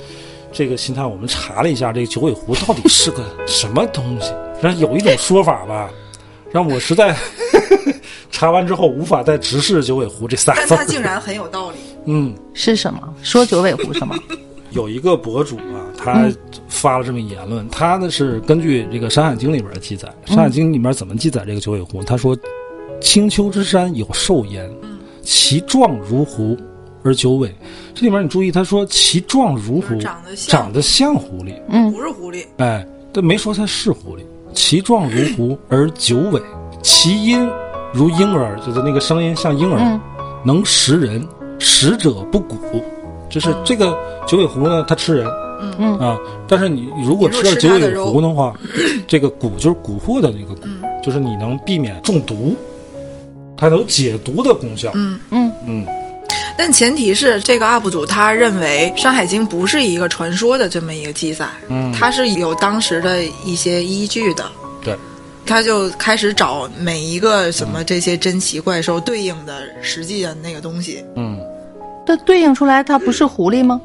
[0.51, 4.33] 这个心态，我们查了一下这个九尾狐到底是个什么东西。
[4.63, 5.91] 然后有一种说法吧，
[6.51, 7.15] 让我实在
[8.31, 10.67] 查完之后无法再直视“九尾狐”这仨字。
[10.69, 11.77] 但它竟然很有道理。
[12.07, 13.15] 嗯，是什么？
[13.23, 14.15] 说九尾狐什么？
[14.73, 16.29] 有一个博主啊，他
[16.69, 22.03] 发了这么一言论，他呢是根据这个《山海经》里边的记载，《山海经》里面怎么记载这个九尾狐？
[22.03, 22.37] 他说
[23.01, 24.71] ：“青丘之山有兽焉，
[25.23, 26.57] 其状如狐，
[27.03, 27.55] 而九尾。
[27.95, 31.93] 这里面你注意，他说其状如狐，长得像长得像狐狸，嗯。
[31.93, 34.23] 不是狐狸，哎，但没说它是狐狸。
[34.55, 36.41] 其状如狐而九尾，
[36.83, 37.49] 其音
[37.93, 40.01] 如婴儿，就是那个声音像婴儿，嗯
[40.45, 41.27] 能食人，
[41.59, 42.83] 食者不蛊。
[43.33, 45.27] 就是这个九尾狐呢，它吃人，
[45.61, 45.75] 嗯。
[45.79, 46.17] 嗯啊，
[46.47, 48.55] 但是你如果吃了九尾狐的话，
[49.09, 50.83] 这个蛊就是蛊惑的那个蛊，嗯。
[51.03, 52.55] 就是你能避免中毒，
[53.57, 54.93] 它有解毒的功效。
[54.95, 55.51] 嗯嗯。
[55.67, 55.87] 嗯。
[56.57, 64.45] 但前提是这个 UP 主他认为《山海经》不是一个传说的这么一个记载，嗯，它是有当时的一些依据的。
[64.85, 64.95] 对，
[65.47, 71.41] 他就开始找每一个什么这些珍奇怪兽对应的实际的那个东西，嗯，
[72.07, 73.81] 这对应出来它不是狐狸吗？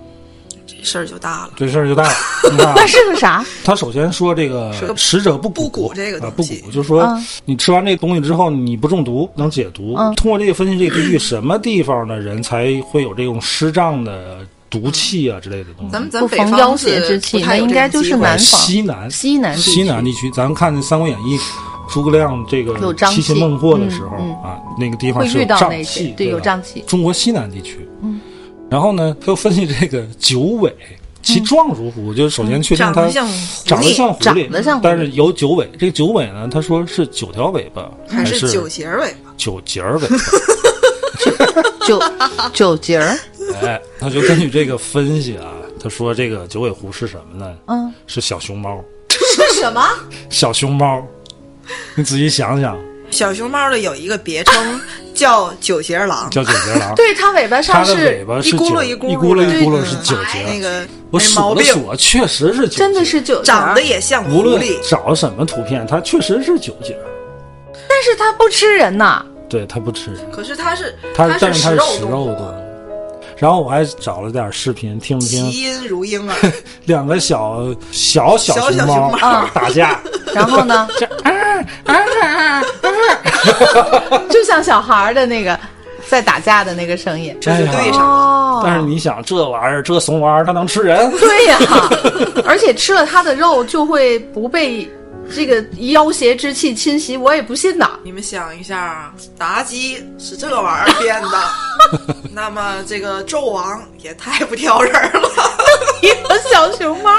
[0.65, 1.51] 这事儿就大了。
[1.55, 2.09] 这事儿就大了。
[2.51, 3.43] 你看啊那是个啥？
[3.63, 9.95] 他首先说这个是个食者不不这个啊，不东西蛊，就是说嗯你吃完这东西之后，你不中毒，能解毒。
[9.97, 15.91] 嗯通过这个分析，这个地域 什么地方的人才会有这种湿胀的毒气啊之类的东西。
[15.93, 21.37] 咱们咱不北方妖邪是之气不太有那应该就是南方西南西南地区西南地区，咱们看《三国演义》，
[21.89, 26.83] 诸葛亮这个有瘴气七擒孟获的时候、嗯啊，那个地方会是有瘴气，，对，有瘴气。
[26.87, 27.87] 中国西南地区。
[28.01, 28.19] 嗯，
[28.69, 30.73] 然后呢，他又分析这个九尾，
[31.21, 33.33] 其状如狐，就是首先确定它长得像狐
[33.65, 35.69] 长得狸像狐狸，长得像狐狸但是有九尾。
[35.79, 39.33] 这个九尾呢，他说是九条尾巴，还是是九节尾巴？
[39.37, 40.15] 九节儿尾巴？
[41.87, 42.01] 九
[42.53, 43.17] 九节儿，
[43.61, 47.55] 哎，他就根据这个分析啊，他说这个九尾狐是什么呢？
[47.67, 49.81] 嗯，是小熊猫， 是什么？
[50.29, 51.01] 小熊猫。
[51.95, 52.77] 你仔细想想，
[53.09, 54.81] 小熊猫的有一个别称
[55.13, 60.43] 叫九节狼，叫九节狼，对，它尾巴它上的尾是一咕巴是九噜一咕噜一咕噜一咕噜是九节。
[60.47, 62.77] 那个我数没毛病，了数，确实是九节。
[62.77, 64.77] 真的是九长得，也像狐无论狸。
[64.89, 66.97] 找什么图片，它确实是九节。
[67.89, 69.25] 但是它不吃人呐。
[69.49, 72.56] 对，它不吃人，可是它是它但是是它是食动物，肉的。
[73.39, 76.35] 然后我还找了点视频，听听其音如婴啊。
[76.85, 79.99] 两个小小小小小熊猫熊猫打架，
[80.33, 80.87] 然后呢，
[84.29, 85.57] 就像小孩儿的那个
[86.07, 87.35] 在打架的那个声音。
[87.39, 88.05] 这就对上了。
[88.05, 91.11] 哦，但是你想，这玩意儿，这怂玩意儿，它能吃人？
[91.17, 91.57] 对呀、
[92.45, 94.89] 而且吃了它的肉就会不被
[95.35, 97.91] 这个妖邪之气侵袭，我也不信呐。
[98.03, 105.29] 你们想一下，妲己是这个玩意儿变的， 那么这个纣王也太不挑人了。
[106.01, 107.11] 一个小熊猫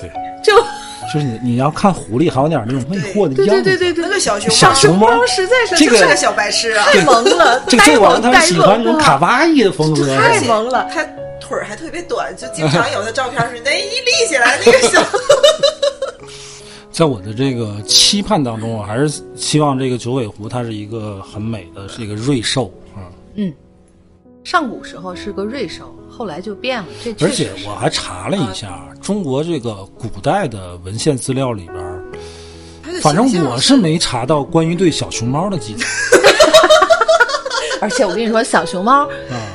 [0.00, 0.10] 对，
[0.42, 3.62] 就就是你你要看狐狸，还有点那种魅惑的对样子。
[3.62, 10.88] 对对对对，那个小熊猫小熊猫猫实在是这个是个小白痴啊，太萌了，这个纣王他是喜欢这种卡哇哇伊的风格，太萌了。
[10.92, 11.04] 他
[11.40, 15.00] 腿儿还特别短，就经常有他照片是 那一立起来那个小。
[16.94, 23.10] 在我的这个期盼当中，我还是希望这个九尾狐它是一个很美的，是一个瑞兽啊。
[23.34, 23.52] 嗯
[24.44, 26.86] 上古时候是个瑞兽，后来就变了。
[27.02, 32.04] 这而且我还查了一下，中国这个古代的文献资料里边儿，
[33.02, 35.84] 反正我是没查到关于对小熊猫的记载。
[37.82, 39.08] 而且我跟你说，小熊猫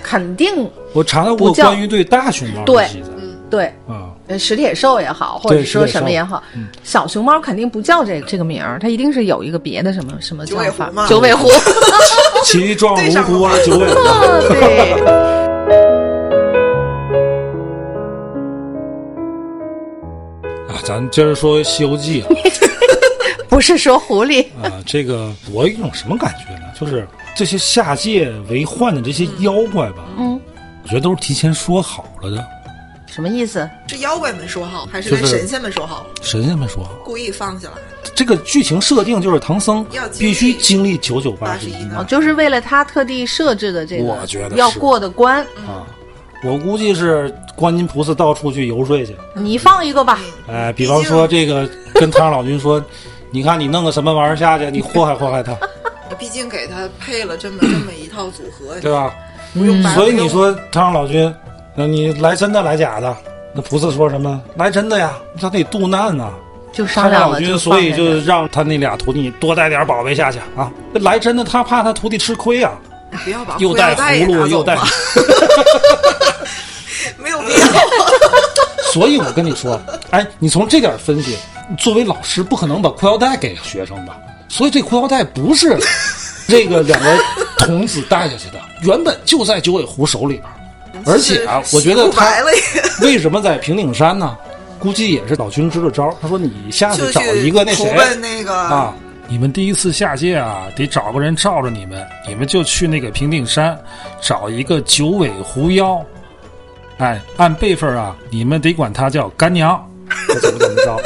[0.04, 3.08] 肯定我查到过关于对大熊猫的记载。
[3.50, 3.68] 对。
[3.88, 6.44] 啊，呃，石铁兽也好，或者说什么也好，
[6.84, 10.94] 小熊猫肯定不叫这这个名儿，它一定是有一个别的什么什么叫法九尾狐。
[10.94, 11.50] 嘛九尾狐，
[12.46, 13.96] 其状如狐而了九尾狐。
[14.54, 14.94] 对，
[20.70, 22.30] 啊，咱接着说《西游记》啊。
[23.50, 26.68] 不是说狐狸，啊，这个我有一种什么感觉呢？
[26.80, 30.40] 就是这些下界为患的这些妖怪吧，嗯，
[30.84, 32.46] 我觉得都是提前说好了的，
[33.10, 33.70] 什么意思？
[33.88, 36.06] 是妖怪们说好，还是跟神仙们说好？
[36.22, 36.92] 神仙们说好。
[37.04, 37.76] 故意放下来。
[38.16, 39.86] 这个剧情设定就是唐僧
[40.18, 45.88] 必须经历九九八十一难哦，就是为了他特地设置的这个，我觉得要过的关，啊。
[46.42, 50.20] 我估计是观音菩萨到处去游说去，你放一个吧。
[50.48, 52.82] 哎，比方说这个跟太上老君说，
[53.32, 55.54] 你看你弄个什么玩意儿下去，你祸害祸害他，
[56.18, 59.14] 毕竟给他配了这么这么一套组合，对吧？
[59.54, 61.34] 不用白所以你说太上老君，
[61.80, 63.16] 那你来真的来假的？
[63.54, 64.42] 那菩萨说什么？
[64.58, 66.30] 来真的呀，他得渡难呐、
[66.74, 70.70] 就太商量了，上老君，所以就让他那俩徒弟多带点宝贝下去啊。
[70.96, 72.74] 来真的，他怕他徒弟吃亏啊，
[73.24, 74.76] 不要把又带葫芦，又带
[77.18, 77.68] 没有必要。
[78.92, 79.80] 所以我跟你说，
[80.12, 81.38] 哎，你从这点分析，
[81.78, 84.18] 作为老师不可能把裤腰带给学生吧？
[84.50, 85.80] 所以这裤腰带不是
[86.46, 87.18] 这个两个
[87.60, 90.59] 童子带下去的，原本就在九尾狐手里边儿。
[91.06, 92.30] 而且啊，我觉得他
[93.02, 94.38] 为什么在平顶山呢？
[94.80, 98.94] 估计也是老君支的招，他说你下去找一个那谁那个啊，
[99.28, 103.78] 你们第一次下界啊，得找个人罩着你们，你们就去那个平顶山，
[104.22, 106.02] 找一个九尾狐妖，
[106.98, 109.86] 哎，按辈分啊，你们得管他叫干娘，
[110.42, 111.02] 怎么怎么着，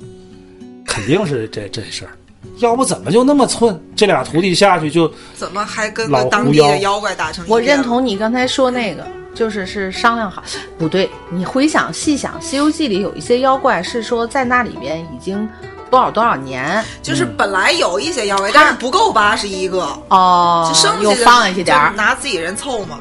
[0.86, 2.12] 肯定是这这事儿，
[2.58, 3.78] 要不怎么就那么寸？
[3.94, 10.42] 这俩徒弟下去就怎么还跟个当地的妖怪打成一我认同你刚才说那个，就是是商量好，
[10.78, 15.48] 不对，你回想细想，《西游记》里有一些妖怪是说在那里边已经
[15.90, 22.98] 多少多少年就是嗯本来有一些妖怪，但是不够八十一个，哦就剩下的又放下去点儿，拿自己人凑嘛。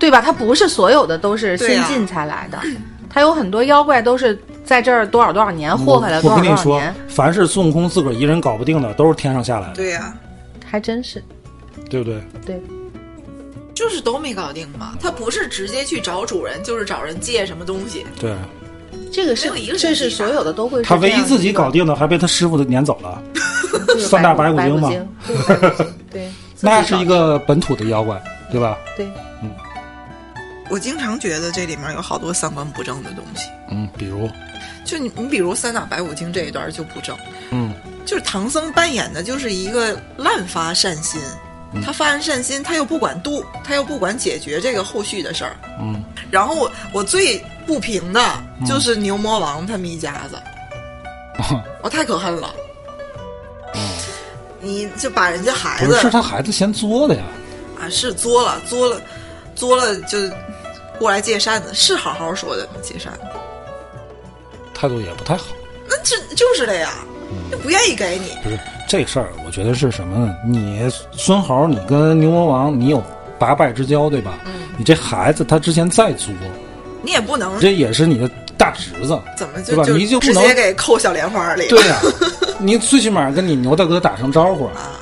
[0.00, 0.20] 对吧？
[0.20, 2.58] 他不是所有的都是新进才来的，
[3.10, 10.14] 它有很多妖怪都是在这儿多少多少年祸害了我多少我跟你说多少年，，凡是孙悟空自个儿一人搞不定的，都是天上下来的，对呀、
[10.62, 11.24] 还真是
[11.88, 12.22] 对不对？
[12.44, 12.60] 对。
[13.74, 14.94] 就是都没搞定嘛。
[15.00, 18.04] 他不是直接去找主人，就是找人借什么东西。
[18.20, 18.34] 对
[19.10, 23.22] 这个是这是所有的都会是他唯一自己搞定的，还被他师傅撵走了，
[23.86, 24.92] 就是三大白骨精嘛
[26.12, 26.28] 对，
[26.60, 28.76] 那是一个本土的妖怪，对吧？
[28.98, 29.06] 对。
[29.42, 29.50] 嗯
[30.70, 33.48] 我经常觉得这里面有好多三观不正的东西。
[33.70, 34.28] 嗯，比如，
[34.88, 37.14] 就你，你比如三打白骨精这一段就不正，
[37.50, 37.74] 嗯，
[38.06, 41.20] 就是唐僧扮演的就是一个滥发善心，
[41.74, 41.82] 嗯。
[41.82, 45.54] 他发完善心，他又不管度，他又不管解决这个后续的事儿。
[45.78, 50.38] 嗯，然后我我最不平的就是牛魔王他们一家子，
[51.82, 52.50] 我太可恨了。
[53.74, 53.80] 嗯。
[54.60, 57.22] 你就把人家孩子是他孩子先作的呀，
[57.78, 59.00] 啊是作了作了
[59.54, 60.18] 作了就
[60.98, 62.66] 过来借扇子，是好好说的？
[62.82, 63.20] 借扇子，
[64.78, 65.46] 态度也不太好。
[65.88, 66.90] 那这就是的呀，
[67.30, 68.30] 嗯就不愿意给你。
[68.42, 70.36] 不是这事儿，我觉得是什么呢？
[70.46, 70.80] 你
[71.12, 73.02] 孙猴，你跟牛魔王，你有
[73.38, 74.38] 八拜之交，对吧？
[74.46, 76.28] 嗯你这孩子他之前再作，
[77.02, 81.68] 你也不能这也是你的大侄子，怎么对吧就你就不能直接给扣小莲花里了？
[81.68, 82.00] 对呀、
[82.60, 84.66] 你最起码跟你牛大哥打声招呼。
[84.66, 85.00] 啊，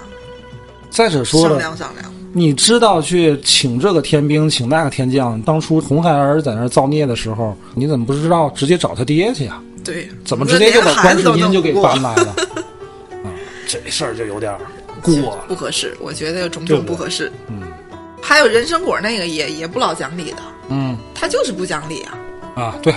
[0.89, 2.11] 再者说商了，量商量。
[2.33, 12.03] 你知道去请这个天兵，请那个天将，当初红孩儿在那儿造孽的时候，你怎么不知道直接找他爹去呀、对，怎么直接就把观世音就给搬？
[12.03, 12.35] 来了？
[13.25, 13.31] 啊，
[13.67, 14.59] 这事儿就有点儿
[15.01, 15.39] 过。
[15.49, 17.33] 不合适，我觉得有种种不合适。
[17.49, 17.63] 嗯
[18.23, 22.19] 还有人参果那个也也不老讲理的，嗯他就是不讲理啊。
[22.57, 22.93] 啊，对，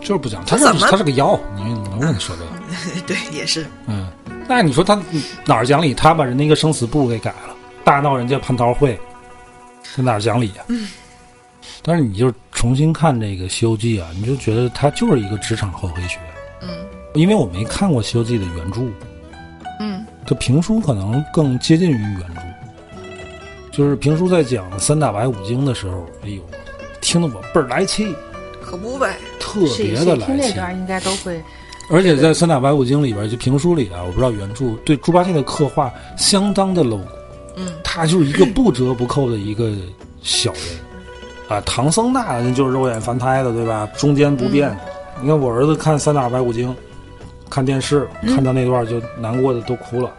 [0.00, 3.02] 就是不讲， 他是他是个妖，你你能不能说这个？
[3.06, 3.66] 对，也是。
[3.86, 4.08] 嗯，
[4.48, 4.98] 那你说他
[5.44, 5.92] 哪儿讲理？
[5.92, 8.98] 他把人家一个生死簿给改了，大闹人家蟠桃会，
[9.94, 10.88] 这哪儿讲理呀、嗯。
[11.82, 16.18] 但是你就重新看这个《西游记》啊，你就觉得它就是一个职场厚黑学。
[16.62, 16.68] 嗯
[17.14, 18.82] 因为我没看过《西游记》的原著，
[19.80, 22.40] 嗯，这评书可能更接近于原著。
[23.72, 26.40] 就是评书在讲三打白骨精的时候，哎呦，
[27.00, 28.14] 听得我倍儿来气，
[28.62, 29.16] 可不呗。
[29.40, 30.54] 特别的来气听这气。
[30.54, 31.42] 段应该都会
[31.90, 37.08] 而且在《三打白骨精》里边，就评书里啊，我不知道原著对猪八戒的刻画相当的露骨
[37.56, 39.72] 嗯，他就是一个不折不扣的一个
[40.22, 40.62] 小人
[41.50, 41.60] 啊。
[41.66, 43.86] 唐僧那人就是肉眼凡胎的，对吧？
[43.98, 44.70] 中间不变。
[44.70, 44.78] 嗯
[45.22, 46.70] 你看我儿子看《三打白骨精》，
[47.50, 50.10] 看电视嗯看到那段就难过的都哭了。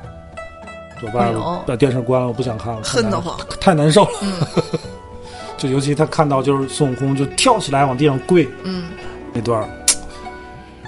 [1.01, 1.31] 我爸
[1.65, 3.35] 把电视关了，我不想看了，恨得慌。
[3.59, 4.11] 太难受了。
[4.21, 4.33] 嗯
[5.57, 8.89] 就尤其他看到就是孙悟空就跳起来往地上跪嗯，
[9.33, 9.67] 那段，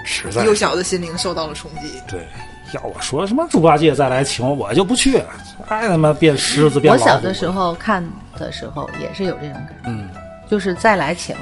[0.06, 2.00] 实在幼小的心灵受到了冲击。
[2.08, 2.28] 对，
[2.76, 5.20] 要我说什么猪八戒再来请我，我就不去。
[5.68, 7.04] 爱他妈变狮子变老虎。
[7.04, 10.10] 我小的时，候看的时候也是有这种感觉，嗯，
[10.50, 11.36] 就是再来请，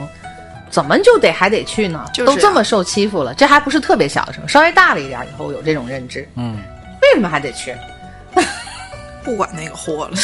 [0.70, 2.06] 怎么就得还得去呢？
[2.14, 2.34] 就是啊。
[2.34, 6.58] 都这么受欺负了，这还不是特别小的时候，稍微大了一点以后有这种认知，嗯，
[7.02, 7.76] 为什么还得去？
[9.24, 10.18] 不管那个货了，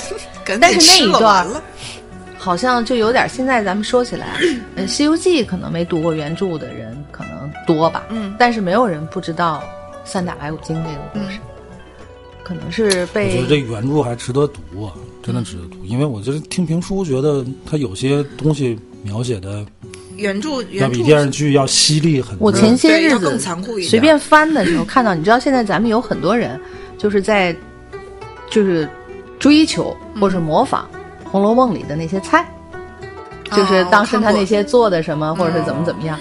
[0.60, 1.62] 但是那一段了。
[2.36, 4.28] 好像就有点，现在咱们说起来，
[4.74, 8.34] 呃，《西游记》可能没读过原著的人可能多吧，嗯。
[8.38, 9.62] 但是没有人不知道
[10.06, 11.38] 三打白骨精这个故事，
[12.42, 15.84] 可能是被我觉被得这原著还值得读啊，真的值得读。
[15.84, 19.64] 因为我就是听评书，觉得它有些东西描写的
[20.16, 22.46] 原著要比电视剧要犀利很多。
[22.46, 26.60] 我前些日子更残酷一点随便翻的时候看到，你知道现在咱们有很多人
[26.98, 27.54] 就是在
[28.50, 28.88] 就是
[29.38, 30.88] 追求或是模仿
[31.28, 32.46] 《红楼梦》里的那些菜。
[33.52, 36.16] 就是当时他那些做的什么，或者是怎么怎么样。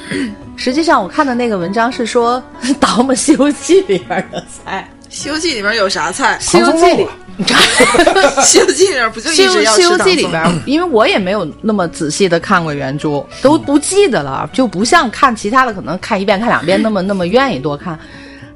[0.56, 2.42] 实际上，我看的那个文章是说
[2.80, 6.40] 倒腾《西游记》里边的菜，《西游记》里面有啥菜？
[6.44, 7.04] 《西游记》里，
[8.44, 17.98] 《西游记》里边不就《西游一直要西游记》里边，因为我也没有那么仔细的看过原著，都不记得了，就不像看其他的，可能看一遍、看两遍那么那么愿意多看。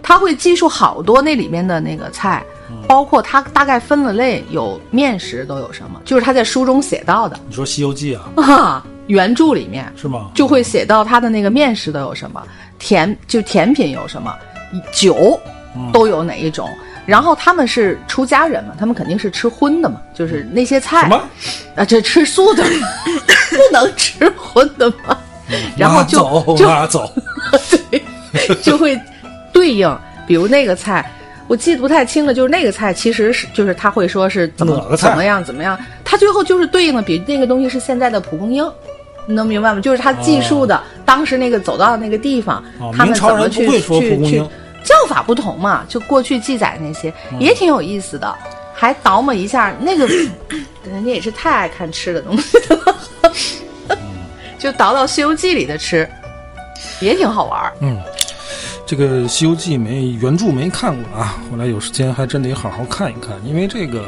[0.01, 2.43] 他会记述好多那里面的那个菜，
[2.87, 8.85] 包括他大概分了类，有面食都有什么，就是他在书中写到的你说《西游记》啊，啊。
[9.07, 10.31] 原著里面是吗？
[10.33, 12.41] 就会写到他的那个面食都有什么，
[12.79, 14.33] 甜就甜品有什么，
[14.93, 15.37] 酒
[15.91, 16.69] 都有哪一种。
[17.05, 21.21] 然后他们是出家人嘛，他们肯定是吃荤的嘛，就是那些菜什么？
[21.75, 22.63] 啊，这吃素的
[23.51, 25.17] 不能吃荤的嘛。
[25.77, 27.11] 然后就走就拿走，
[27.91, 28.99] 对，就会
[29.51, 31.11] 对应，比如那个菜，
[31.47, 38.65] 我记得不太清了，就是那个菜其实是就是他会说是怎么怎么样怎么样，他最后就是对应的，比那个东西是现在的蒲公英。
[39.25, 39.79] 你能明白吗？
[39.79, 44.43] 就是他记述的、当时那个走到的那个地方，哦他们怎么去去去
[44.83, 48.37] 叫法不同嘛，就过去记载那些、嗯也挺有意思的，
[48.73, 50.05] 还倒抹一下那个，
[50.85, 52.95] 人家也是太爱看吃的东西了，
[53.89, 53.97] 嗯
[54.59, 56.09] 就倒到《西游记》里的吃，
[56.99, 57.73] 也挺好玩儿。
[57.79, 58.01] 嗯，
[58.85, 63.99] 这个《西游记》没原著没看过啊，后来有时间还真得好好看一看，因为这个《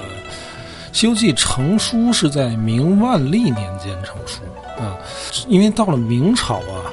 [0.92, 4.42] 西游记》成书是在明万历年间成书
[4.82, 4.96] 啊，
[5.48, 6.92] 因为到了明朝啊，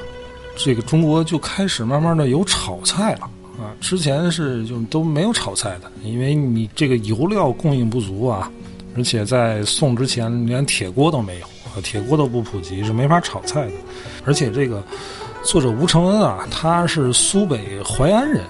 [0.55, 3.29] 这个中国就开始慢慢的有炒菜了。
[3.59, 8.51] 啊，之前是就都没有炒菜的，因为你这个油料供应不足啊，
[8.97, 13.73] 而且在宋之前连铁锅都没有，啊铁锅都不普及，是没法炒菜的。
[14.25, 14.83] 而且这个
[15.43, 18.43] 作者吴承恩啊，他是苏北淮安人。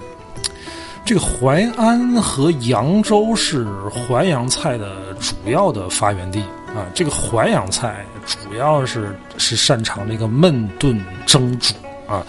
[1.04, 6.40] 这个淮安和扬州是淮扬菜的主要的发源地
[6.74, 6.88] 啊。
[6.94, 11.74] 这个淮扬菜主要是是擅长这个焖炖蒸煮
[12.06, 12.24] 啊。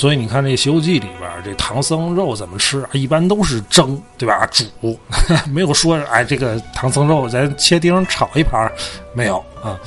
[0.00, 2.88] 所以你看这《西游记》里边儿，这唐僧肉怎么吃？
[2.92, 4.48] 一般都是蒸，对吧？
[4.50, 4.64] 煮，
[5.52, 8.72] 没有说哎，这个唐僧肉咱切丁炒一盘儿，
[9.14, 9.78] 没有啊。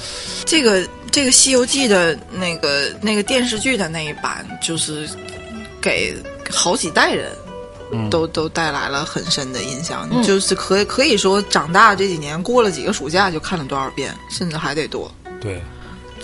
[0.45, 5.09] 这个这个《西游记》的那个那个电视剧的那一版，就是
[5.81, 6.15] 给
[6.51, 7.31] 好几代人
[7.91, 10.07] 嗯都、都带来了很深的印象。
[10.11, 15.59] 嗯就是可以可以说，长大这几年过了几个暑假就看了多少遍，甚至还得多，对，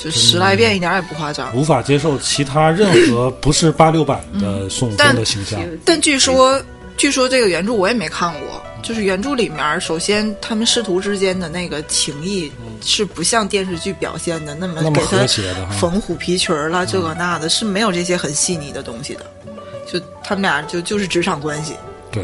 [0.02, 1.54] 就十来遍一点也不夸张。
[1.56, 5.62] 无法接受其他任何 不是八六版的孙悟空的形象。
[5.84, 6.60] 但据说，
[6.96, 8.64] 据说这个原著我也没看过。
[8.82, 12.50] 就是原著里面，首先他们师徒之间的那个情谊
[12.82, 19.26] 是不像电视剧表现的那么那么给他和谐的哈缝虎皮裙儿啦，这个那的，是没有这些很细腻的东西的。
[19.86, 21.74] 就他们俩就就是职场关系。
[22.10, 22.24] 对，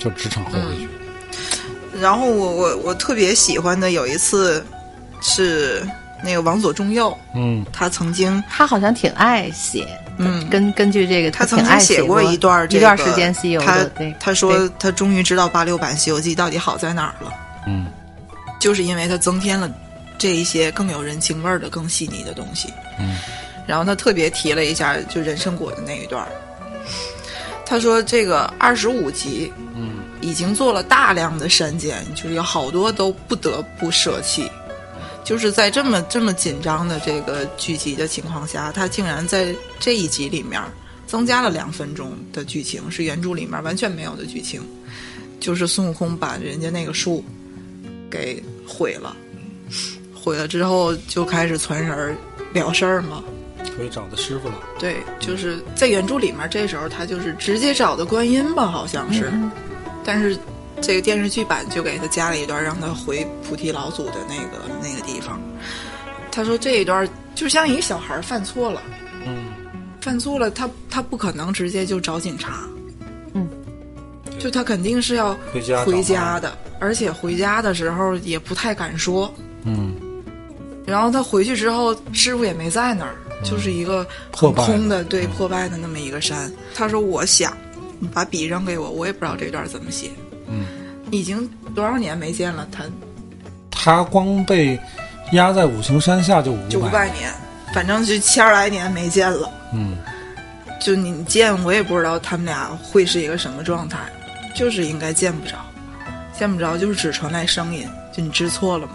[0.00, 0.88] 就职场后卫剧。
[2.00, 4.66] 然后我我我特别喜欢的有一次
[5.22, 5.86] 是
[6.24, 7.64] 那个王左中右，嗯。
[7.72, 10.48] 他曾经他好像挺爱写，嗯。
[10.48, 17.32] 根根据这个，他曾挺爱写经写过一段、这个、一段时间西游他的，对，他说他终于知道八六版《西游记》到底好在哪儿了。
[17.66, 17.86] 嗯。
[18.58, 19.70] 就是因为他增添了
[20.16, 22.72] 这一些更有人情味儿的、更细腻的东西。
[22.98, 23.18] 嗯，
[23.66, 26.28] 然后他特别提了一下就人参果的那一段儿，
[27.66, 34.50] 他说这个二十五集，嗯，已经做了大量的删减，就是有好多都不得不舍弃。
[35.24, 40.62] 就是在这么这么紧张的这个剧集的情况下，他竟然在这一集里面
[41.06, 44.60] 增加了两分钟的剧情，是原著里面完全没有的剧情。
[45.40, 47.24] 就是孙悟空把人家那个树
[48.10, 49.16] 给毁了，
[50.14, 52.16] 毁了之后就开始传人儿
[52.52, 53.22] 了事儿嘛。
[53.76, 54.54] 可以找到师傅了。
[54.78, 59.32] 对，就是在原著里面，这时候他就是直接找的观音吧，好像是，
[60.04, 60.38] 但是
[60.80, 65.40] 这个电视剧版就给他加了一段，让他回菩提老祖的那个那个地方。
[66.30, 68.82] 他说这一段就像一个小孩犯错了，
[69.24, 69.44] 嗯，
[70.00, 72.60] 犯错了，他他不可能直接就找警察，
[73.34, 73.48] 嗯，
[74.38, 79.32] 就他肯定是要回家回家的，而且回家的时候也不太敢说。
[79.62, 79.94] 嗯，
[80.84, 86.52] 然后他回去之后，师傅也没在那儿，就是一个很破空的，对，破败的那么一个山。
[86.74, 87.56] 他说：“我想，
[88.00, 90.10] 你把笔扔给我，我也不知道这段怎么写。”
[90.46, 90.66] 嗯，
[91.10, 92.84] 已经多少年没见了，他
[93.70, 94.78] 他光被
[95.32, 97.32] 压在五行山下就五就五百百年，
[97.72, 99.50] 反正就千来年没见了。
[99.72, 99.96] 嗯，
[100.80, 103.98] 就你见我也不知道他们俩会是一个什么状态，
[104.54, 105.56] 就是应该见不着，
[106.36, 108.92] 见不着就是只传来声音，就你知错了吗？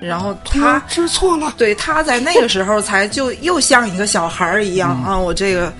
[0.00, 1.52] 然后他知错了。
[1.56, 5.72] 对，他在那个时候才就又像一个小孩儿一样、啊，我这个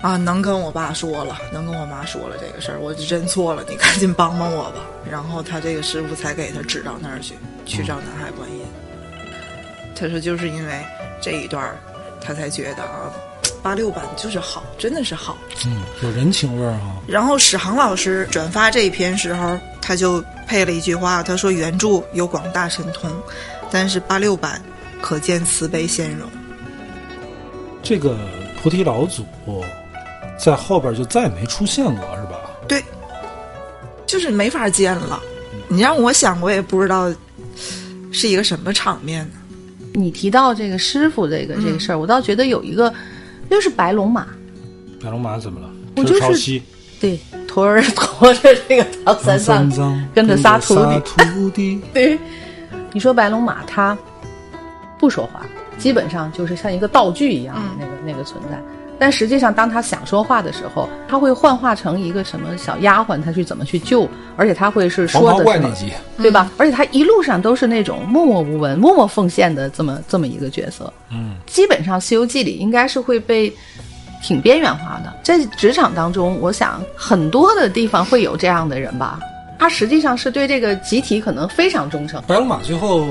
[0.00, 4.80] 啊能跟我爸说了，能跟我妈说了这个事儿，我就认错了，你赶紧帮帮我吧。
[5.10, 7.34] 然后他这个师傅才给他指到那儿去，
[7.66, 8.64] 去找南海观音。
[9.94, 10.72] 他说就是因为
[11.20, 11.76] 这一段儿，
[12.20, 13.12] 他才觉得啊，
[13.62, 15.36] 八六版就是好，真的是好。
[15.66, 16.96] 嗯，有人情味儿哈。
[17.06, 23.10] 然后史航老师转发这一篇时候，他就配了一句话，他说原著有广大神通，
[23.70, 24.62] 但是八六版
[25.02, 26.26] 可见慈悲仙容。
[27.82, 28.16] 这个
[28.62, 29.26] 菩提老祖
[30.42, 32.40] 在后边就再也没出现过，是吧？
[32.66, 32.82] 对，
[34.06, 35.20] 就是没法见了。
[35.68, 37.12] 你让我想，我也不知道
[38.10, 39.32] 是一个什么场面呢。
[39.92, 42.92] 你提到这个师傅这个这个嗯事儿，我倒觉得有一个，
[43.50, 44.26] 就是白龙马，
[45.02, 45.70] 白龙马怎么了？
[45.96, 46.60] 我就是。
[47.00, 47.18] 对
[47.48, 52.18] 驮着 驮着这个唐三藏，藏跟着仨徒弟徒弟， 对，
[52.92, 53.96] 你说白龙马他
[54.98, 55.46] 不说话，
[55.78, 58.62] 基本上就是像一个道具一样的那个、那个存在。
[59.00, 66.52] 但实际上，当他想说话的时候，他会幻化成一个什么小丫鬟，他去怎么去救，而且他会是说的什么，怪那集，对吧？
[66.58, 70.92] 而且他一路上都是那种默默无闻、默默奉献的这么这么一个角色。
[71.10, 73.50] 嗯，基本上《西游记》里应该是会被
[74.22, 75.10] 挺边缘化的。
[75.22, 79.18] 在职场当中，我想很多的地方会有这样的人吧。
[79.60, 82.20] 他实际上是对这个集体可能非常忠诚。
[82.26, 83.06] 白龙马最后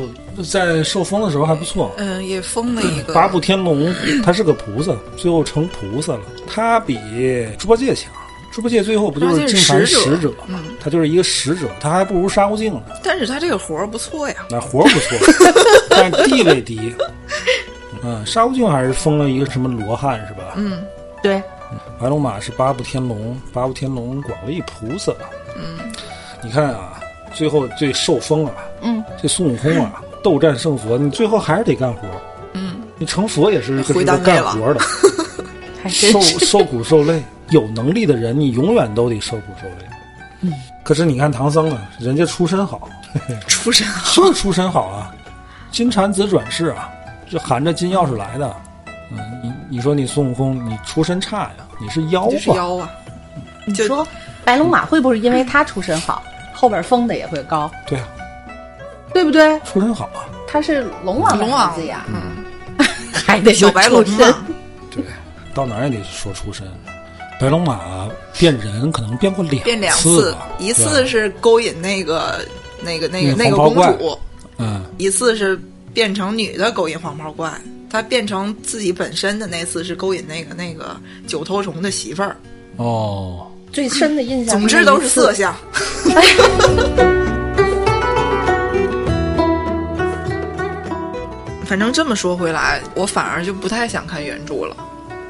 [0.51, 1.93] 在受封的时候还不错。
[1.97, 3.93] 嗯，也封了一个八部天龙，
[4.23, 6.21] 他是个菩萨，最后成菩萨了。
[6.47, 6.97] 他比
[7.59, 8.11] 猪八戒强。
[8.51, 10.59] 猪八戒最后不就是净坛使者吗？
[10.79, 12.81] 他就是一个使者，他还不如沙悟净呢。
[13.03, 15.53] 但是他这个活儿不错呀，那活儿不错，
[15.87, 16.91] 但地位低。
[18.01, 20.53] 嗯，沙悟净还是封了一个什么罗汉是吧？
[20.55, 20.83] 嗯，
[21.21, 21.43] 对，
[21.99, 25.13] 白龙马是八部天龙，八部天龙广利菩萨。
[25.55, 25.77] 嗯，
[26.41, 26.99] 你看啊，
[27.33, 32.01] 最后这受封啊，嗯，这孙悟空啊， 斗战胜佛，你最后还是得干活。
[32.53, 34.79] 嗯，你成佛也是个回是干活的，
[35.89, 36.21] 受。
[36.21, 37.21] 受苦受累。
[37.49, 39.85] 有能力的人，你永远都得受苦受累。
[40.41, 42.87] 嗯，可是你看唐僧啊，人家出身好，
[43.47, 45.11] 出身就是出身好啊，
[45.71, 46.89] 金蝉子转世啊，
[47.27, 48.55] 就含着金钥匙来的。
[49.11, 52.31] 嗯，你你说你孙悟空，你出身差呀，你是妖吧？
[52.33, 52.89] 就是妖啊，
[53.65, 54.07] 你说
[54.49, 56.23] 白龙马会不会因为他出身好，
[56.55, 58.07] 后边封的也会高，对啊，
[59.13, 59.59] 对不对？
[59.59, 60.25] 出身好啊。
[60.47, 62.43] 他是龙王的龙王孩子呀，嗯，
[63.13, 64.47] 还得小白龙出身嘛，
[64.89, 65.03] 对，
[65.53, 66.65] 到哪儿也得说出身。
[67.39, 72.43] 白龙马变人可能变过两变两次吧，一次是勾引那个
[72.81, 74.17] 那个那个那那个公主，
[74.57, 75.61] 嗯，一次是
[75.93, 77.53] 变成女的勾引黄袍怪，
[77.87, 82.35] 他变成自己本身的那次是勾引那个那个九头虫的媳妇儿。
[82.77, 84.57] 哦，最深的印象。
[84.59, 85.33] 总之都是色。
[85.33, 85.55] 相。
[91.65, 94.75] 反正这么说回来，我反而就不太想看原著了，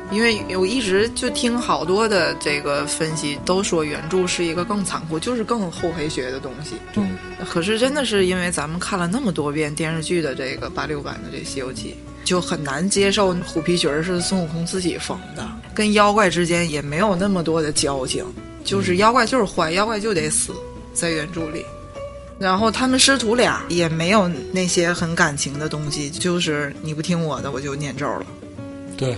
[0.09, 6.77] 因为我一直就听好多的这个分析，都说原著是一个更残酷，就是更厚黑学的东西。
[6.95, 7.17] 嗯，
[7.49, 18.25] 可是真的是因为咱们看了那么多遍电视剧的这个八六版的这《西游记》，就很难接受虎皮裙是孙悟空自己缝的，跟妖怪之间也没有那么多的交情，
[18.63, 20.53] 就是妖怪就是坏，妖怪就得死，
[20.93, 21.65] 在原著里。
[22.37, 28.25] 然后他们师徒俩也没有那些很感情的东西，就是你不听我的，我就念咒了。
[28.95, 29.15] 对，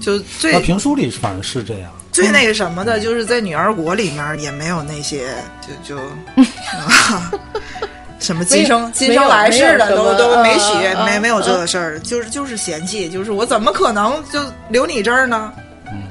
[0.00, 1.92] 就最那评书里反正是这样。
[2.10, 5.36] 最那个什么的，就是在女儿国里面也没有那些，
[5.84, 7.30] 就就、啊、
[8.18, 15.52] 什么今生今生来世的都都没许，嗯嗯没没有这个事儿，就是就是嫌弃，就是我怎么可能就留你这儿呢？
[15.86, 16.02] 嗯，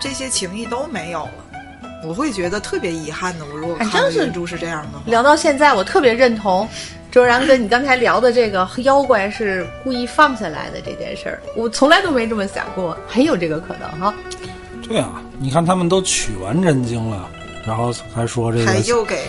[0.00, 1.30] 这些情谊都没有了，
[2.04, 3.44] 我会觉得特别遗憾的。
[3.52, 6.68] 我如果看还真是的原著是这样的话，聊到现在，我特别认同
[7.12, 14.12] 周然哥你刚才聊的这个妖怪是故意放下来的这件事儿，我从来都没这么想过，很有这个可能哈。
[14.86, 17.28] 对啊，你看他们都取完真经了，
[17.66, 19.22] 然后还说这个还又给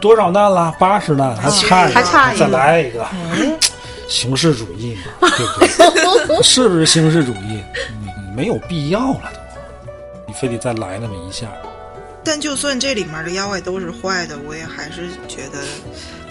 [0.00, 3.06] 多少难了，八十难，还差一个，还差一个再来一个，
[4.08, 6.42] 形式主义嘛，对不对？
[6.42, 7.60] 是不是形式主义？
[8.34, 9.90] 没有必要了都，
[10.26, 11.48] 你非得再来那么一下。
[12.22, 15.60] 但就算这里面的妖怪都是坏的，我也还是觉得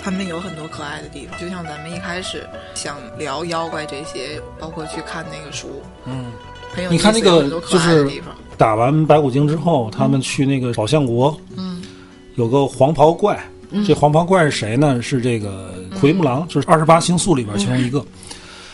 [0.04, 1.40] 他们有很多可爱的地方。
[1.40, 6.26] 就像咱们一开始想聊妖怪这些，包括去看那个书，嗯，
[6.74, 8.10] 很有你看那个就是。
[8.58, 11.82] 打完白骨精之后，他们去那个宝象国，嗯，
[12.36, 13.38] 有个黄袍怪。
[13.86, 15.02] 这黄袍怪是谁呢？
[15.02, 18.02] 是这个奎木狼，就是二十八星宿里边其中一个。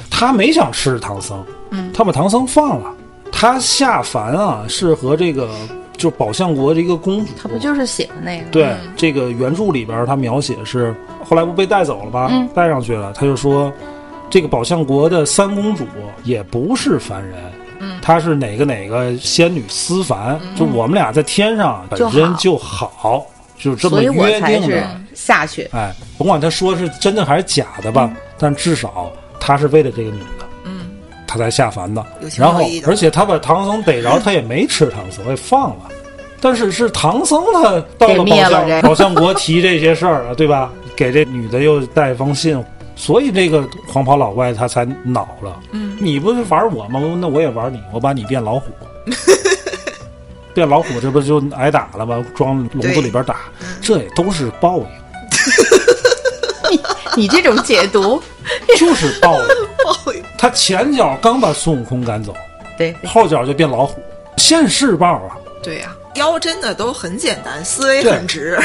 [0.09, 2.93] 他没想吃唐僧，嗯他把唐僧放了。
[3.31, 5.49] 他下凡啊，是和这个
[5.97, 7.31] 就是宝象国的一个公主。
[7.41, 8.45] 他不就是写的那个？
[8.51, 10.93] 对，这个原著里边他描写是
[11.23, 12.27] 后来不被带走了吧？
[12.29, 13.71] 嗯带上去了，他就说
[14.29, 15.85] 这个宝象国的三公主
[16.23, 17.35] 也不是凡人。
[17.79, 23.25] 嗯她是哪个哪个仙女思凡，就我们俩在天上本身就好，
[23.61, 24.83] 就这么约定的。
[25.13, 25.69] 下去。
[25.71, 30.89] 哎，甭管他说是真的还是假的吧，但至少他是为了这个女的，嗯，
[31.27, 32.03] 他才下凡的
[32.35, 35.89] 然后而且他把唐僧逮着，他也没吃唐僧，也放了。
[36.39, 37.61] 但是是唐僧他
[37.99, 40.71] 到了宝象灭了这宝象国提这些事儿啊，对吧？
[40.95, 42.63] 给这女的又带一封信，
[42.95, 45.59] 所以这个黄袍老怪他才恼了。
[45.71, 46.99] 嗯，你不是玩我吗？
[47.19, 48.71] 那我也玩你，我把你变老虎。
[50.53, 52.23] 变老虎，这不就挨打了吗？
[52.35, 53.37] 装笼子里边打，
[53.81, 54.85] 这也都是报应。
[56.69, 56.79] 你
[57.23, 58.21] 你这种解读，
[58.77, 59.47] 就是报应。
[59.83, 62.33] 报应他前脚刚把孙悟空赶走，
[62.77, 64.01] 对，后脚就变老虎，
[64.37, 65.37] 现世报啊！
[65.63, 68.57] 对呀、妖真的都很简单，思维很直，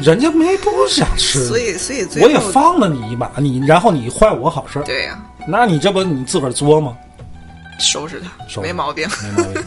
[0.00, 6.96] 人家没不想吃，所以所以我也放了你一马，你然后你坏我好事，对呀、那你这不你自个儿作吗？
[7.78, 9.08] 收拾他收拾没毛病。
[9.22, 9.62] 没毛病。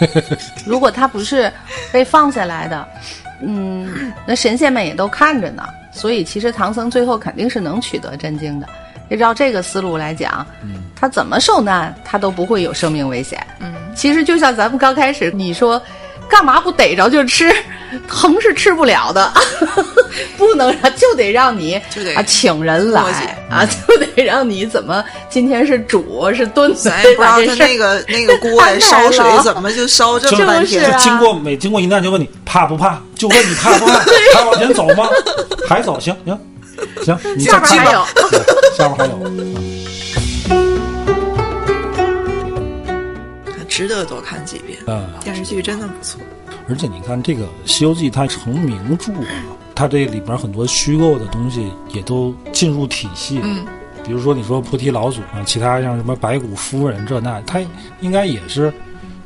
[0.66, 1.52] 如果他不是
[1.92, 2.88] 被放下来的，
[3.40, 8.66] 嗯，那神仙们也都看着呢，所以其实唐僧最后肯定是能取得真经的。
[9.10, 10.46] 按照这个思路来讲，
[10.98, 13.44] 他怎么受难，他都不会有生命危险。
[13.60, 15.80] 嗯，其实就像咱们刚开始你说，
[16.28, 17.54] 干嘛不逮着就吃？
[18.08, 19.32] 疼是吃不了的，
[20.36, 23.02] 不能让就得让你就得啊请人来
[23.50, 30.90] 啊，就得让你怎么今天是煮是炖，咱也不知道他那个 那个锅烧水怎么就烧这么半天？
[30.90, 33.98] 啊经过每经过一难就问你怕不怕，就问你怕不怕，
[34.34, 35.08] 还往前走吗？
[35.68, 36.38] 还走，行行
[37.04, 38.40] 行，你下再记吧边还有，对
[38.76, 39.18] 下边还有，
[43.68, 44.78] 值得多看几遍。
[44.86, 46.20] 嗯，电视剧真的不错，
[46.68, 49.28] 而且你看这个《西游记》，它成名著啊，
[49.76, 53.38] 它这里边很多虚构的东西也都进入体系。
[53.44, 53.64] 嗯，
[54.02, 57.60] 比如说你说菩提老祖啊，其他像什么白骨夫人这那，它
[58.00, 58.72] 应该也是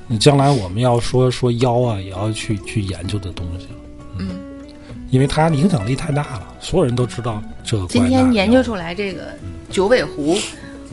[0.08, 3.68] 你将来我们要说说妖啊，也要去去研究的东西。
[4.18, 4.28] 嗯，
[5.10, 9.28] 因为它影响力太大了，所有人都知道这个今天研究出来这个
[9.70, 10.36] 九尾狐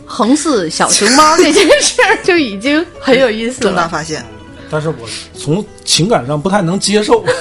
[0.05, 3.71] 横似小熊猫这件事儿就已经很有意思了。
[3.71, 4.23] 重大发现。
[4.69, 7.25] 但是我从情感上不太能接受。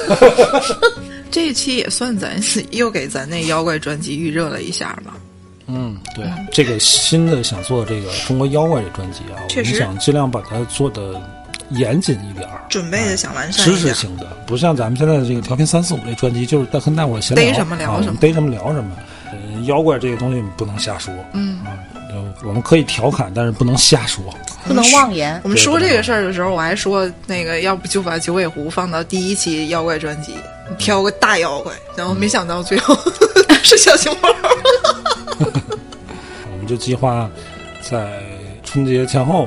[1.31, 5.15] 这一期也算咱是又给咱那妖怪专辑预热了一下吧。
[5.67, 11.21] 嗯，对，这个新的想做这个中国妖怪这专辑啊，我们想尽量把它做的
[11.71, 13.77] 严谨一点儿，准备的想完善知。
[13.77, 18.97] 识性的，不像咱们现在的这个调频三四五这专辑，就是跟大伙儿闲聊，逮什么聊啊什么逮什么聊什么。
[19.33, 21.75] 呃，妖怪这个东西不能瞎说，嗯啊，
[22.09, 24.23] 就我们可以调侃，但是不能瞎说。
[24.69, 25.49] 不能妄言我。
[25.49, 30.33] 们说这个事儿的时候，我还说那个，要不就把九尾狐放到第一期妖怪专辑，
[30.79, 32.97] 挑个大妖怪，然后没想到最后
[33.63, 34.29] 是小熊猫。
[36.53, 37.29] 我们就计划
[37.83, 38.23] 在
[38.65, 39.47] 春节前后，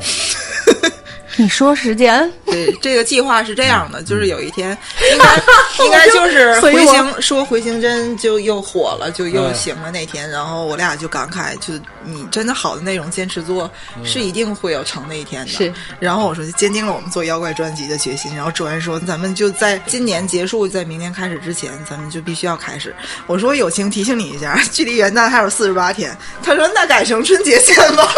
[1.39, 4.77] 你说时间， 对，这个计划是这样的，就是有一天，
[5.13, 11.73] 应该应该就是回形说回形针就又火了，就又嗯行了那天，然后我俩就感慨，就
[12.03, 13.71] 你真的好的内容坚持做，
[14.03, 15.47] 是一定会有成那一天的。
[15.51, 18.35] 是，然后我说就坚定了我们做妖怪专辑的决心。
[18.35, 22.93] 然后主任说，咱们就在今年结束，在明年开始之前，咱们就必须要开始。
[23.27, 26.15] 我说友情提醒你一下， 距离元旦还有四十八天。
[26.43, 28.11] 他说那改成春节前吧。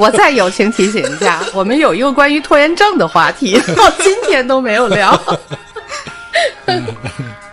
[0.00, 5.18] 我再友情提醒一下，我们有一个关于拖延症的话题， 到今天都没有聊。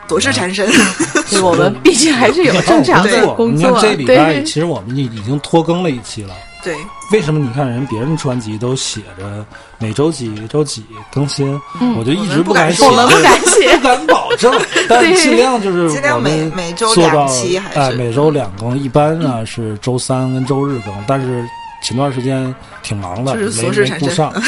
[0.08, 0.70] 躲是缠身，
[1.42, 3.82] 我们毕竟还是有正常的工作你看。
[3.82, 6.34] 这礼拜对，其实我们已已经拖更了一期了。
[6.64, 6.76] 对，
[7.12, 9.46] 为什么你看人别人专辑都写着
[9.80, 11.60] 每周几周几更新，
[11.98, 13.76] 我就一直不敢写，我们不敢写。
[13.80, 14.54] 不敢保证，
[14.88, 17.80] 但尽量就是尽量我们每每周两期还是。
[17.80, 21.44] 哎每周两更，一般呢是周三跟周日更，但是
[21.82, 22.54] 前段时间
[22.84, 24.44] 挺忙的，就是没琐事缠身没顾上， 嗯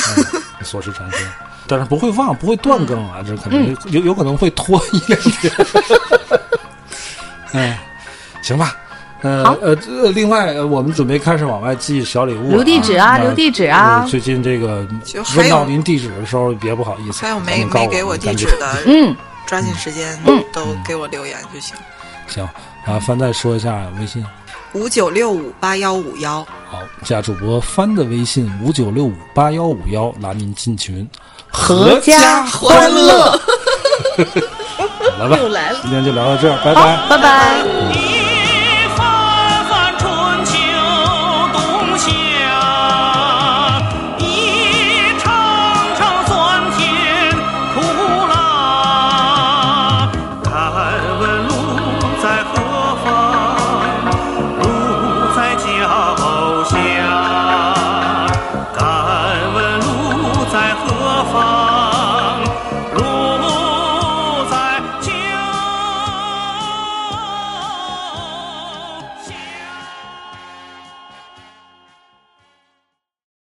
[0.64, 1.20] 琐事缠身。
[1.68, 3.78] 但是不会忘，不会断更啊，这可能嗯。
[3.88, 5.52] 有有可能会拖一两天。
[7.54, 7.80] 哎，
[8.44, 8.76] 行吧，
[9.22, 14.02] 呃呃，这另外呃我们准备开始往外寄小礼物、留地址啊留地址啊。
[14.04, 14.86] 呃最近这个
[15.38, 19.16] 问到您地址的时候，别不好意思，还有没没给我地址的， 嗯，
[19.46, 20.20] 抓紧时间
[20.52, 21.76] 都给我留言就行。
[22.28, 22.44] 行
[22.86, 24.26] 啊，翻再说一下微信，
[24.74, 31.08] 五九六五八幺五幺，好，加主播帆的微信五九六五八幺五幺，拉您进群，
[31.52, 33.40] 阖家欢乐。
[35.18, 37.08] 好了吧，又来了今天就聊到这儿，拜拜。
[37.08, 38.13] 拜拜。